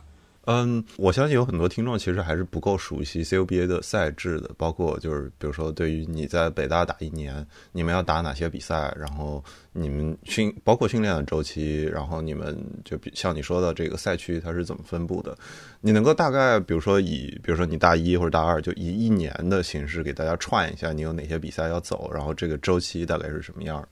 [0.49, 15.37] 嗯，我相信有很多听众其实还是不够熟悉 CUBA 的赛制的，包括就是比如说对于你在北大打一年，你们要打哪些比赛，然后你们训包括训练的周期，然后你们就比像你说的这个赛区它是怎么分布的？
[15.81, 23.85] 你能够大概比如说以比如说你大一或者大二就以一年的形式给大家串一下，你有哪些比赛要走，然后这个周期大概是什么样？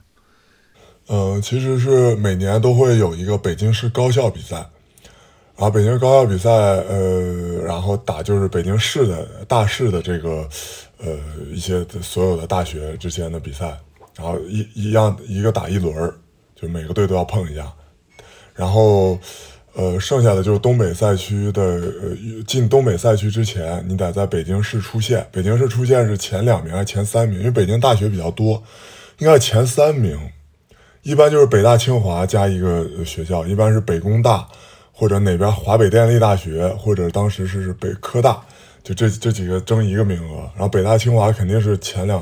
[1.08, 4.66] 嗯，其实是每年都会有一个北京市高校比赛。
[5.58, 10.46] 然后北京高校比赛，呃，然后打就是北京市的大市的这个，
[10.98, 11.16] 呃，
[11.50, 13.74] 一些所有的大学之间的比赛，
[14.18, 16.12] 然后一一样一个打一轮，
[16.54, 17.72] 就每个队都要碰一下，
[18.54, 19.18] 然后，
[19.72, 27.38] 呃，剩下的就是东北赛区的，呃，进东北赛区之前，你得在北京市出现，北京市出现是前两名还是前三名？
[27.38, 28.62] 因为北京大学比较多，
[29.20, 30.18] 应该是前三名，
[31.00, 34.46] 一般就是北大清华加一个学校，一般是北工大。
[34.98, 38.40] 或者哪边华北电力大学，或者当时是北科大，
[38.82, 42.18] 就这这几个争一个名额，然后北大清华肯定是前两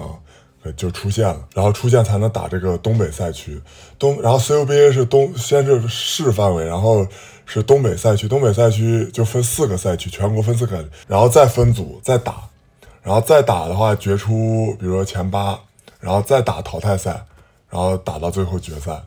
[0.60, 3.60] 个就出现了，然后出现才能打这个东北赛区。
[3.96, 7.06] 东，然后 CUBA 是东，先是市范围，然后
[7.46, 12.48] 是东北赛区，东北赛区就分四个赛区，全国分四个，然后再分组再打，
[13.02, 15.56] 然后再打的话决出，比如说前八，
[16.00, 17.24] 然后再打淘汰赛，
[17.70, 19.00] 然后打到最后决赛，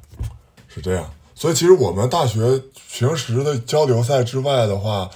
[0.67, 1.03] 是这样。
[1.37, 2.59] 所以其实我们大学
[2.91, 5.07] 平时的交流赛之外的话，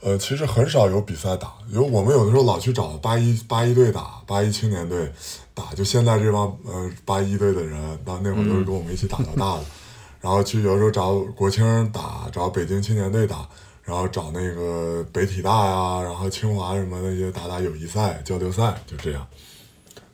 [0.00, 5.12] 呃，其实很少有比赛打，因为我们有的时候老去找八一八一队打，八一青年队
[5.54, 9.64] 打，就现在这帮呃八一队的人，到那会儿都是跟我们一起打到大的，
[10.20, 13.48] 然后去有时候找国青打，找北京青年队打，
[13.84, 19.24] 然后找那个北体大呀，然后清华什么那些打打友谊赛、交流赛，就这样，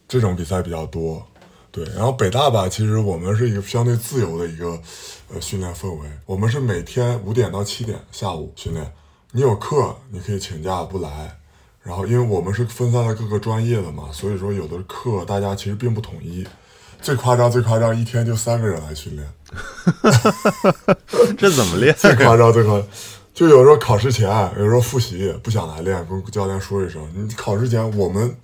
[0.06, 1.26] 这种比赛比较多。
[1.76, 4.80] 对，然后北大吧，其实我们是一个相对自由的一个
[5.34, 6.08] 呃训练氛围。
[6.24, 8.90] 我们是每天五点到七点下午训练，
[9.32, 11.38] 你有课你可以请假不来。
[11.82, 16.46] 然后因为我们是分散在各个专业的嘛，所以说有的课大家其实并不统一。
[17.02, 19.28] 最夸张最夸张，一天就三个人来训练，
[21.36, 21.94] 这怎么练？
[21.94, 22.88] 最夸张最夸张，
[23.34, 27.06] 就有时候考试前，有时候复习不想来练，跟教练说一声。
[27.14, 28.34] 你考试前，我们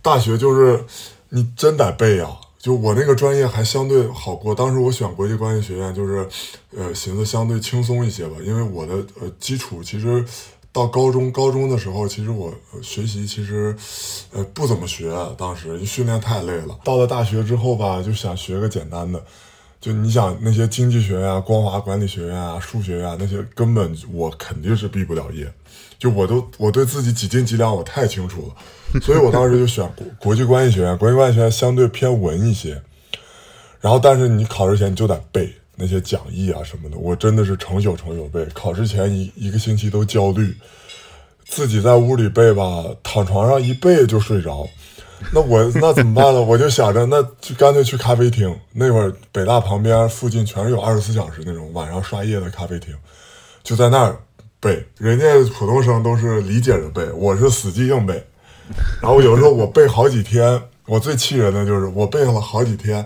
[0.00, 0.82] 大学就是
[1.28, 2.28] 你真得背呀。
[2.62, 6.28] 就我那个专业还相对好过，当时我选国际关系学院，就是，
[6.76, 10.24] 呃，寻思相对轻松一些吧，因为我的呃基础其实
[10.70, 13.74] 到高中高中的时候，其实我学习其实，
[14.30, 16.78] 呃不怎么学，当时训练太累了。
[16.84, 19.20] 到了大学之后吧，就想学个简单的，
[19.80, 25.52] 就你想那些经济学院啊、光华管理学院啊、数学院那些，根本我肯定是毕不了业。
[26.02, 30.98] 就我都我对自己几斤几两我太清楚了，所以我当时就选国 国际关系学院。
[30.98, 32.82] 国际关系学院相对偏文一些，
[33.80, 38.44] 然后但是你考试前你就得背那些讲义啊什么的，我真的是成宿成宿背。
[38.52, 40.56] 考试前一一个星期都焦虑，
[41.46, 44.68] 自己在屋里背吧，躺床上一背就睡着。
[45.32, 46.42] 那我那怎么办呢？
[46.42, 48.52] 我就想着那就干脆去咖啡厅。
[48.72, 52.92] 那会儿北大旁边附近全是有二十四小时那种晚上刷夜的咖啡厅，
[53.62, 54.18] 就在那儿。
[54.62, 58.24] 背，人家普通生都是理解着背，我是死记硬背。
[59.00, 63.04] 然后有时候我背好几天，我最气人的就是我背了好几天，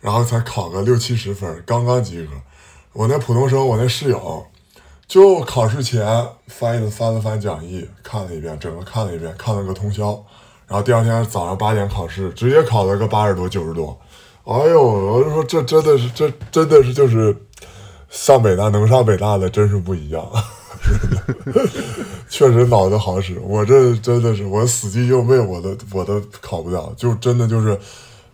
[0.00, 2.32] 然后才考个六七十分，刚刚及格。
[2.92, 4.44] 我那普通生，我那室友，
[5.06, 6.04] 就考试前
[6.48, 10.20] 翻了翻了翻讲义，看了一遍，整个看了一遍，看了个通宵。
[10.66, 13.96] 然后第二天早上八点考试，直接考了个八十多九十多。
[14.42, 17.36] 哎呦，我就说这真的是，这真的是就是
[18.10, 20.28] 上北大能上北大的，真是不一样。
[22.28, 27.78] 确实脑子好使，我这真的是我死记硬背，我都我都考不了，就真的就是。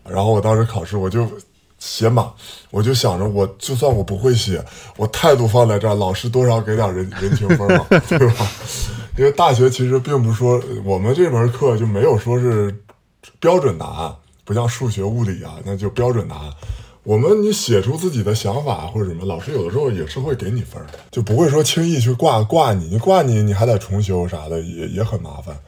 [0.04, 1.24] 然后我当时考试，我就
[1.78, 2.28] 写满，
[2.72, 4.60] 我就想着，我就算我不会写，
[4.96, 8.50] 我态度放在这儿，老师多少给点人人情分嘛， 对吧？
[9.16, 12.74] 因为大学其实并不说我们这门课就没有说是
[13.38, 14.12] 标准答案，
[14.44, 16.50] 不像数学、物理啊，那就标准答案。
[17.04, 20.80] 我们你写出自己的想法或者什么，老师有的时候也是会给你分，
[21.10, 25.58] 就不会说轻易去挂挂你，你挂你你还得重修啥的，也也很麻烦。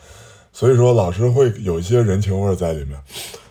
[0.52, 2.96] 所以说老师会有一些人情味在里面，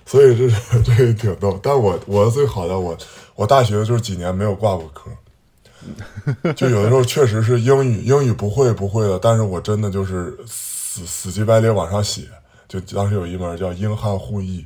[0.05, 1.59] 所以这这也挺逗。
[1.61, 2.97] 但我我最好的我
[3.35, 12.21] 我大学就是几年没有挂过科，就有的时候确实是英语英语不会不会的，但是我真的就是死死乞白咧往上写。
[12.69, 14.65] 就当时有一门叫英汉互译，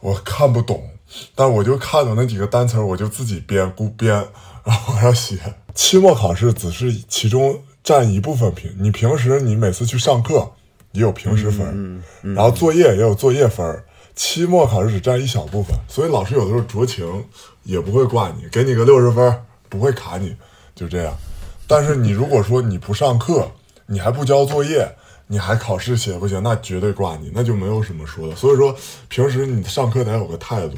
[0.00, 0.82] 我看不懂。
[1.34, 4.14] 但我就看懂那几个单词，我就自己编，估编，
[4.64, 5.38] 然后往上写。
[5.74, 10.50] 期末考试只是其中占一部分评，你平时你每次去上课
[10.92, 12.02] 也有平时分，
[12.34, 13.84] 然后作业也有作业分，
[14.16, 17.24] 期末考试只占一小部分，所以老师有的时候酌情
[17.62, 19.32] 也不会挂你，给你个六十分，
[19.68, 20.34] 不会卡你，
[20.74, 21.14] 就这样。
[21.66, 23.48] 但是你如果说你不上课，
[23.86, 24.90] 你还不交作业，
[25.28, 28.34] 你还考试写不行，那绝对挂你，那就没有什么说的。
[28.34, 28.74] 所以说，
[29.08, 30.76] 平时你上课得有个态度，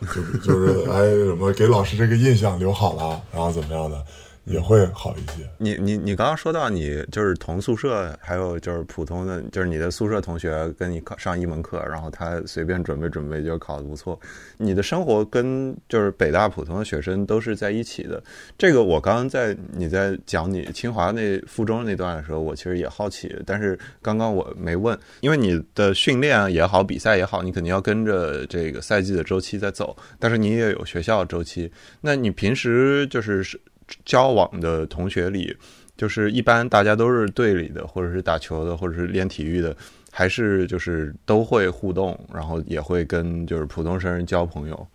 [0.00, 4.04] 就就是哎什么给老师这个印象留好了，然后怎么样的。
[4.46, 5.46] 也会好一些。
[5.58, 14.18] 你你你刚刚说到你就是同宿舍，还有就是普通的，就是你的宿舍同学跟你考上一门课，然后他随便准备准备就考得不错。
[14.56, 18.22] 你的生活跟就是北大普通的学生都是在一起的。
[18.56, 31.70] 这个我刚刚在你在讲你清华那附中那段的时候，我其实也好奇，但是刚刚我没问，因为你的训练也好，比赛也好，你肯定要跟着这个赛季的周期在走，但是你也有学校周期。
[32.00, 33.60] 那你平时就是是。
[34.04, 35.56] 交往的同学里，
[35.96, 39.76] 就是一般大家都是队里的，或者是打球的，或者是练体育的，
[40.10, 44.86] 还是就是都会互动，然后也会跟就是普通生交朋友。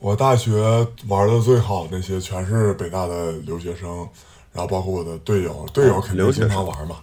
[0.00, 4.08] 我大学玩的最好那些全是北大的留学生，
[4.52, 6.98] 然后包括我的队友，队友肯定经常玩嘛。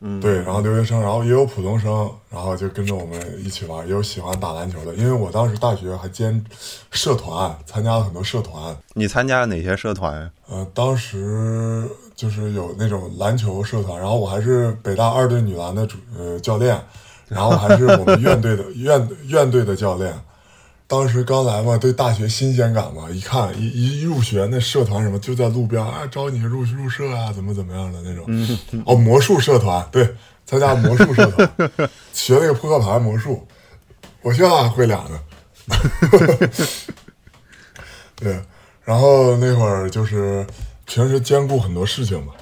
[0.00, 4.94] 嗯，对，然后留学生，然后也有普通生，然后就跟着我们一起玩，也有喜欢打篮球的。
[4.94, 6.44] 因为我当时大学还兼
[6.90, 8.76] 社团，参加了很多社团。
[8.92, 10.30] 你参加了哪些社团？
[10.48, 16.78] 呃，当时就是有那种篮球社团，然后我还是北大二队女篮的主呃教练，
[17.28, 20.12] 然后还是我们院队的院院队的教练。
[20.88, 28.24] 当时刚来嘛，对大学新鲜感嘛，一看一一入学那社团什么就在路边啊，招你入入社啊，怎么怎么样的那种。
[28.86, 30.08] 哦，魔术社团，对，
[30.46, 31.50] 参加魔术社团，
[32.14, 33.44] 学那个扑克牌魔术，
[34.22, 35.20] 我现在还会俩呢。
[38.14, 38.40] 对，
[38.84, 40.46] 然后那会儿就是
[40.84, 42.32] 平时兼顾很多事情嘛，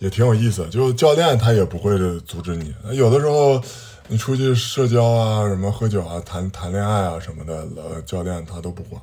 [0.00, 0.68] 也挺有意思。
[0.70, 1.96] 就教练他也不会
[2.26, 3.62] 阻止你，有的时候。
[4.08, 9.00] 你出去社交啊，什么喝酒啊，谈谈恋爱啊什么的，呃，教练他都不管。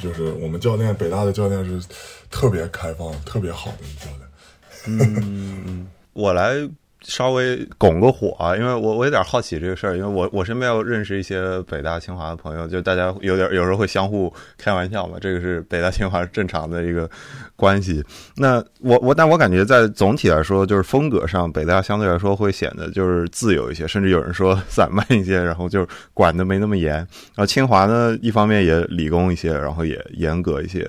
[0.00, 1.86] 就是我们教练，北大的教练是
[2.30, 5.20] 特别开放、特别好的教练。
[5.22, 6.68] 嗯，我来。
[7.04, 17.08] 稍微拱个火啊，因为我我有点好奇这个事儿，因为我我身边有认识一些北大清华的朋友，就大家有点有时候会相互开玩笑嘛，这个是北大清华正常的一个
[17.56, 18.02] 关系。
[18.36, 26.94] 那我我但我感觉在总体来说，就是风格上，北大相对来说会显得就是自由一些，甚至有人说散漫一些，然后就管的没那么严。
[26.94, 30.88] 然后清华呢，一方面也理工一些，然后也严格一些。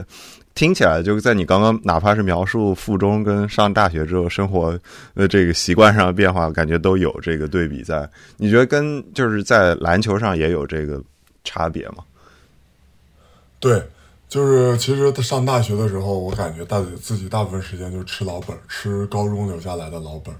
[0.55, 4.79] 听起来就在你刚刚哪怕是描述附中跟上大学之后生活
[5.13, 8.09] 的这个习惯上的变化，感觉都有这个对比在。
[8.37, 11.03] 你觉得跟就是在篮球上也有这个
[11.43, 11.97] 差别吗？
[13.59, 13.83] 对，
[14.29, 20.33] 就是其实上大学的时候，我感觉大自己大部分时间就吃老本， 吃高中留下来的老本，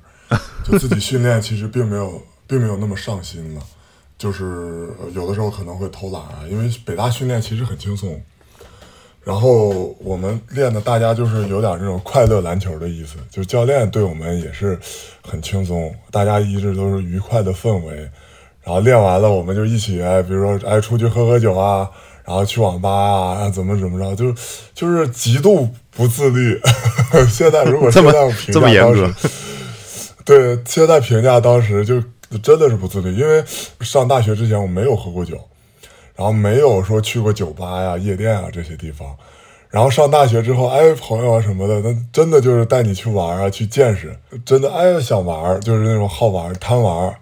[0.64, 3.62] 就自己训练其实并没有 并没有那么上心了，
[4.18, 8.18] 就是有的时候可能会偷懒啊，因为北大训练其实很轻松。
[9.26, 14.80] 然后我们练的，大家就是有点这种快乐篮球的意思，就教练对我们也是
[15.24, 18.08] 很轻松，大家一直都是愉快的氛围。
[18.64, 21.90] 然后练完了，我们就一起哎，比如说哎出去喝喝酒啊，
[22.24, 24.32] 然后去网吧啊，怎么怎么着，就
[24.76, 26.62] 就是极度不自律。
[27.28, 29.14] 现在如果现在评价当时，
[30.24, 32.00] 对现在评价当时就
[32.44, 33.44] 真的是不自律，因为
[33.82, 35.40] 上大学之前我没有喝过酒。
[36.16, 39.16] 然后没有说去过酒吧呀、夜店啊这些地方，
[39.70, 47.14] 然后上大学之后，哎，朋友啊什么的，那真的就是带你去玩啊，去见识，真的哎想玩，就是那种好玩、贪玩，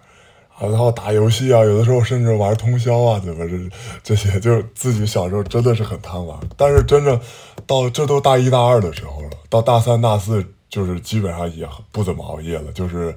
[0.60, 3.58] 然后打游戏啊，有的时候甚至玩通宵啊，怎么这
[4.04, 7.18] 这些，就是自己小时候真的是很贪玩，但是真正
[7.66, 13.12] 到这都大一大二的时候了，到大三大四就是基本上也不怎么熬夜了，就是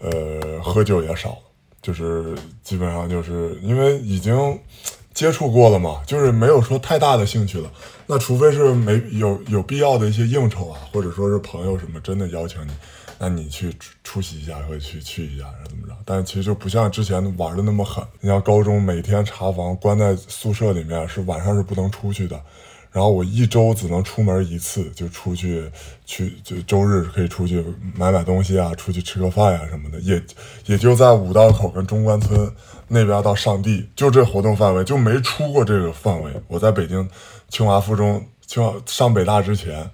[0.00, 1.38] 呃喝酒也少，
[1.80, 2.34] 就是
[2.64, 4.58] 基本上就是因为已经。
[5.14, 7.70] 接触过了嘛，就是没有说太大的兴趣了。
[8.06, 12.70] 那除非是没有有必要的一些应酬啊，或者说是朋友什么真的邀请你，
[13.18, 15.94] 那你去出席一下，或去去一下，然后怎么着？
[16.04, 18.04] 但其实就不像之前玩的那么狠。
[18.20, 22.38] 你像高中每天查房关在宿舍里面，是晚上是不能出去的。
[22.92, 25.68] 然后我一周只能出门一次，就出去
[26.06, 27.64] 去就周日可以出去
[27.96, 30.22] 买买东西啊，出去吃个饭呀什么的，也
[30.66, 32.48] 也就在五道口跟中关村
[32.94, 36.32] 那边到上地，就这活动范围，就没出过这个范围。
[36.48, 37.06] 我在北京
[37.50, 39.90] 清华附中清华上北大之前，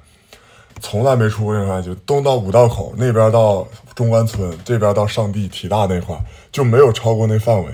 [0.80, 6.16] 从来没出过这个范围，就东到五道口那边到中关村这边到上地体大那块
[6.52, 7.72] 就没有超过那范围，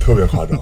[0.00, 0.58] 特别夸张。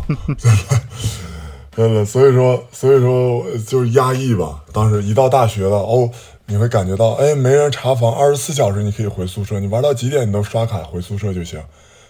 [1.77, 4.65] 对，所以说，所以说就是压抑吧。
[4.73, 6.11] 当时一到大学了，哦，
[6.47, 11.63] 你会感觉到，哎，没人查房，二十四小时你可以回宿舍，你玩到几点你都刷卡回宿舍就行，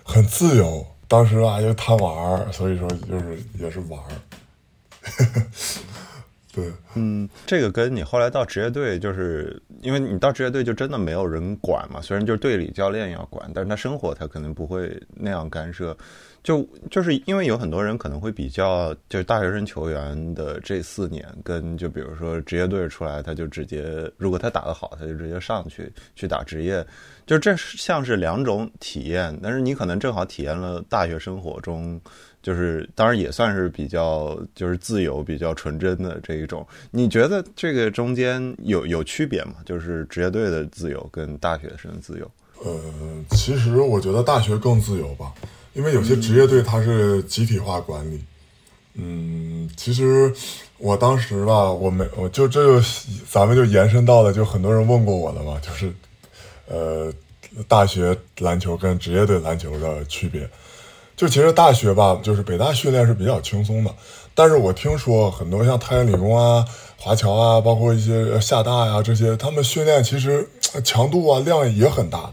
[0.03, 0.86] 很自由。
[1.11, 4.11] 当时啊又贪玩儿，所以说就是也是玩儿。
[6.55, 12.01] 对，嗯，这个跟你后来到职业队，就是因为你到职业队就真的没有人管嘛。
[12.01, 15.97] 虽然就是队里教练要管，但是他生活他可能不会那样干涉。
[16.43, 26.86] 就就是因为有很多人可能会比较，就是大学生球员的这四年，跟就比如说职业队出来，他就直接如果他打得好，他就直接上去去打职业，
[27.26, 29.38] 就这像是两种体验。
[29.43, 32.01] 但是你可能正好体验了大学生活中。
[32.43, 36.66] 就是当然也算是比较就是自由、比较纯真的这一种。
[36.91, 39.57] 你觉得这个中间有有区别吗？
[39.66, 42.30] 就是职业队的自由跟大学生自由？
[42.64, 42.80] 呃，
[43.32, 45.34] 其实我觉得大学更自由吧，
[45.73, 48.21] 因为有些职业队它是集体化管理。
[48.95, 50.33] 嗯，其实
[50.79, 52.89] 我当时吧，我没我就这就
[53.31, 55.93] 咱们就延伸到了，就很多人问过我了嘛，就是
[56.66, 57.12] 呃，
[57.68, 60.49] 大学篮球跟职业队篮球的区别。
[61.16, 63.95] 就其实大学吧，就是北大训练是比较轻松的，
[64.35, 66.64] 但是我听说很多像太原理工啊、
[66.97, 70.49] 华侨啊，包括一些厦大呀这些，他们训练其实
[70.83, 72.33] 强度啊量也很大的，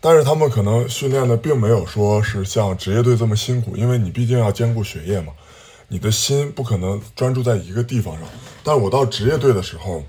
[0.00, 5.32] 但是他们可能训练的并没有说是像职业队这么辛苦，因为你毕竟要兼顾学业嘛，
[5.88, 8.22] 你的心不可能专注在一个地方上。
[8.62, 10.02] 但我到职业队的时候，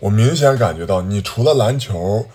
[0.00, 2.26] 我明显感觉到，你除了篮球，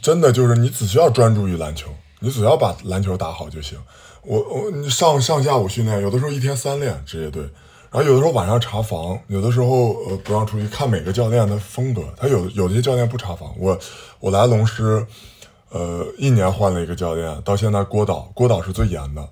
[0.00, 3.78] 真的就是你只需要专注于篮球，你只要把篮球打好就行。
[4.22, 7.42] 我我上上下午训练，有的时候一天三练职业队，
[7.90, 13.54] 然后有的时候晚上查房，有的时候呃不让出去看每个教练的风格，他有有些教练不查房。
[13.58, 13.78] 我
[14.20, 15.06] 我来龙狮，
[15.74, 19.28] 呃一年换了一个教练，到现在郭导郭导是最严的，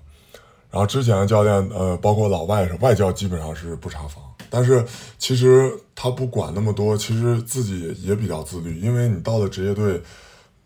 [0.69, 4.85] 然后之前的教练呃包括老外是外教基本上是不查房，但是
[5.17, 9.99] 其实他不管那么多，其实自己也比较自律，因为你到了职业队。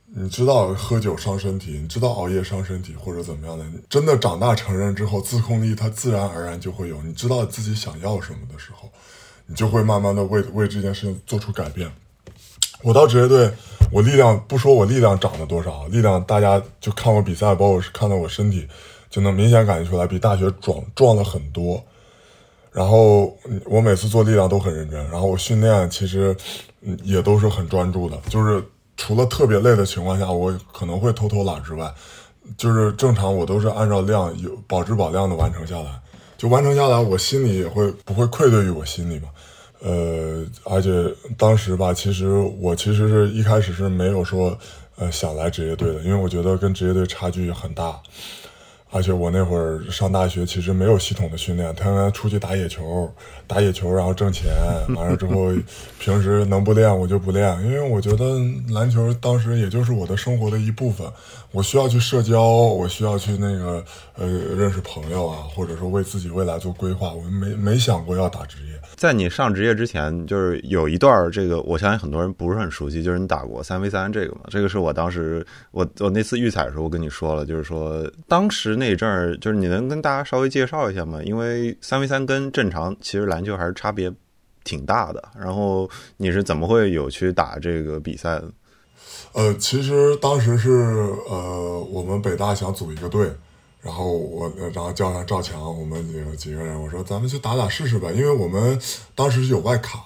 [0.10, 3.66] 你知道喝酒伤身体，你知道熬夜伤身体或者怎么样的？
[3.90, 7.04] 真的长大成人之后，自控力它自然而然就会有。
[7.04, 8.90] 你知道自己想要什么的时候，
[9.46, 11.92] 你就会慢慢的为为这件事情做出改变。
[12.84, 13.52] 我到职业队，
[13.92, 18.68] 我力量不说我力量长了多少，力量大家就看我比赛，包括看到我身体，
[19.10, 21.84] 就能明显感觉出来比大学壮壮了很多。
[22.72, 26.36] 然后我每次做力量都很认真，然后我训练其实
[27.04, 28.64] 也都是很专注的，就是。
[29.00, 31.94] 除了特别累的情况下，我可能会偷偷懒之外，
[32.58, 35.92] 就是正常我都是按照量有保质保量的完成下来，
[36.36, 39.30] 就完成下来，我心里也会不会愧对于我心里嘛？
[39.80, 40.90] 呃，而且
[41.38, 44.58] 当时吧，其实我其实是一开始是没有说
[44.98, 48.00] 呃想来职业队的，因为我觉得跟职业队差距很大。
[48.90, 53.12] 而且我那会儿上大学，其实没有系统的训练，天天出去打野球，
[53.46, 54.48] 打野球然后挣钱，
[54.96, 55.52] 完了之后，
[56.00, 61.06] 平时能不练我就不练，因为我觉得篮球当时也就是我的生活的一部分，
[61.58, 63.84] 我需要去社交，我需要去那个
[64.14, 68.80] 呃认识朋友啊，或者说为自己未来做规划，我没没想过要打职业。
[68.96, 81.24] 在你上职业之前，就是有一段这个，我相信很多人不是很熟悉，就是你打过三 v 三这个嘛，这个是我当时我我那次预采的时候我跟你说了，就是说当时那阵儿，就是你能跟大家稍微介绍一下吗？
[81.24, 84.14] 因为三 v 三跟正常其实篮球还是差别
[84.64, 85.24] 挺大的。
[85.36, 88.48] 然后你是怎么会有去打这个比赛的？
[89.38, 90.72] 呃，其实当时是
[91.30, 93.32] 呃，我们北大想组一个队。
[93.80, 98.78] 然后我，然后叫上赵强，我们几个几个人，我说咱们去打打试试吧，因为我们
[99.14, 100.00] 当时是有外卡，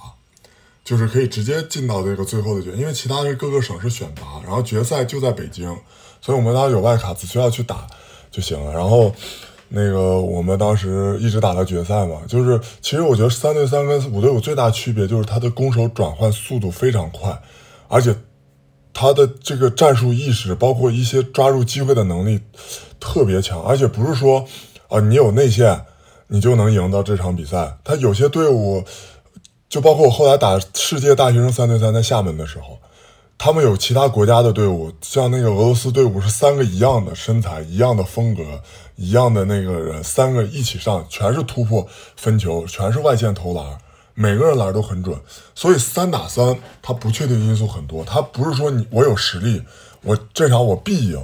[0.83, 5.75] 就是可以直接进到这个最后的决，因为其他的各个省是选拔，然后决赛就在北京，
[6.19, 7.87] 所以我们当时有外卡，只需要去打
[8.29, 8.73] 就行了。
[8.73, 9.11] 然后
[9.69, 17.41] 那个我们当时一直打到决赛嘛，就是其实我觉得三对三跟五对五最大区别就是它的攻守转换速度非常快，
[17.87, 18.13] 而且
[18.93, 22.39] 他的这个战术意识，包括一些抓住机会的能力。
[22.99, 24.45] 特别强，而且不是说，
[24.87, 25.81] 啊，你有内线，
[26.27, 27.75] 你就能赢到这场比赛。
[27.83, 28.83] 他有些队伍，
[29.67, 32.77] 就包括我后来打世界大学生三对三在厦门的时候，
[33.39, 38.43] 他们有其他国家的队伍，像那个俄罗斯队伍是三个一样的身材、一样的风格、
[38.97, 43.65] 一样的那个人，三个一起上，全是突破分球，全是外线投篮，
[44.13, 45.17] 每个人篮都很准。
[45.55, 49.61] 所以三打三，它不确定因素很多，它不是说你我有实力，
[50.01, 51.19] 我这场我必赢。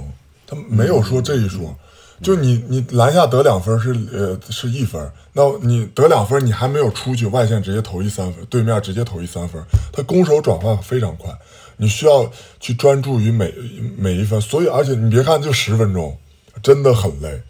[0.50, 1.76] 他没有说这一说，
[2.22, 9.62] 就你你篮下得两分是呃是一分，那你得两分你还没有出去外线直接投一三分，对面直接投一三分，
[9.92, 11.30] 他攻守转换非常快，
[11.76, 12.26] 你需要
[12.58, 13.54] 去专注于每
[13.98, 16.16] 每一分，所以而且你别看就十分钟，
[16.62, 17.42] 真的很累，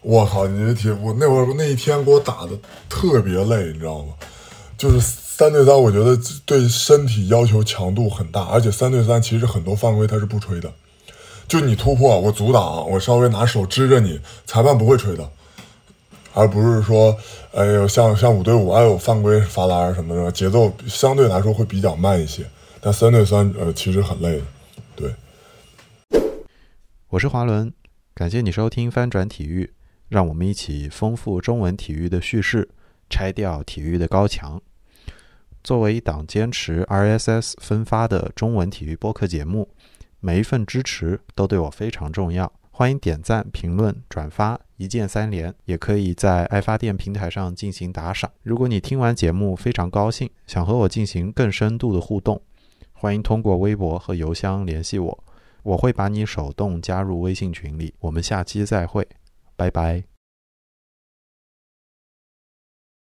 [0.00, 2.50] 我靠，你这铁我那会儿那一天给我打的
[2.88, 4.14] 特别累，你知道吗？
[4.82, 10.68] 就是三对三，我觉得对身体要求强度很大，而且三对三其实很多犯规他是不吹的。
[11.46, 15.30] 就你突破，我阻挡，我稍微拿手支着你，裁判不会吹的，
[16.34, 17.16] 而不是说，
[17.52, 22.44] 哎呦，像像五对五，哎呦犯规罚篮什么的，节奏相对来说会比较慢一些。
[22.80, 24.42] 但三对三，呃，其实很累的。
[24.96, 26.20] 对，
[27.06, 27.72] 我是华伦，
[28.16, 29.72] 感谢你收听翻转体育，
[30.08, 32.68] 让我们一起丰富中文体育的叙事，
[33.08, 34.60] 拆掉体育的高墙。
[35.62, 39.68] 作为一档坚持 RSS 分发的中文体育播客节目，
[40.20, 42.52] 每一份支持都对我非常重要。
[42.70, 48.30] 欢迎点赞、评论、转发，一键三连，也可以在爱发电平台上进行打赏。
[48.42, 52.40] 如果你听完节目非常高兴，想和我进行更深度的互动，
[52.92, 55.24] 欢迎通过微博和邮箱联系我，
[55.62, 57.94] 我会把你手动加入微信群里。
[58.00, 59.06] 我们下期再会，
[59.54, 60.11] 拜拜。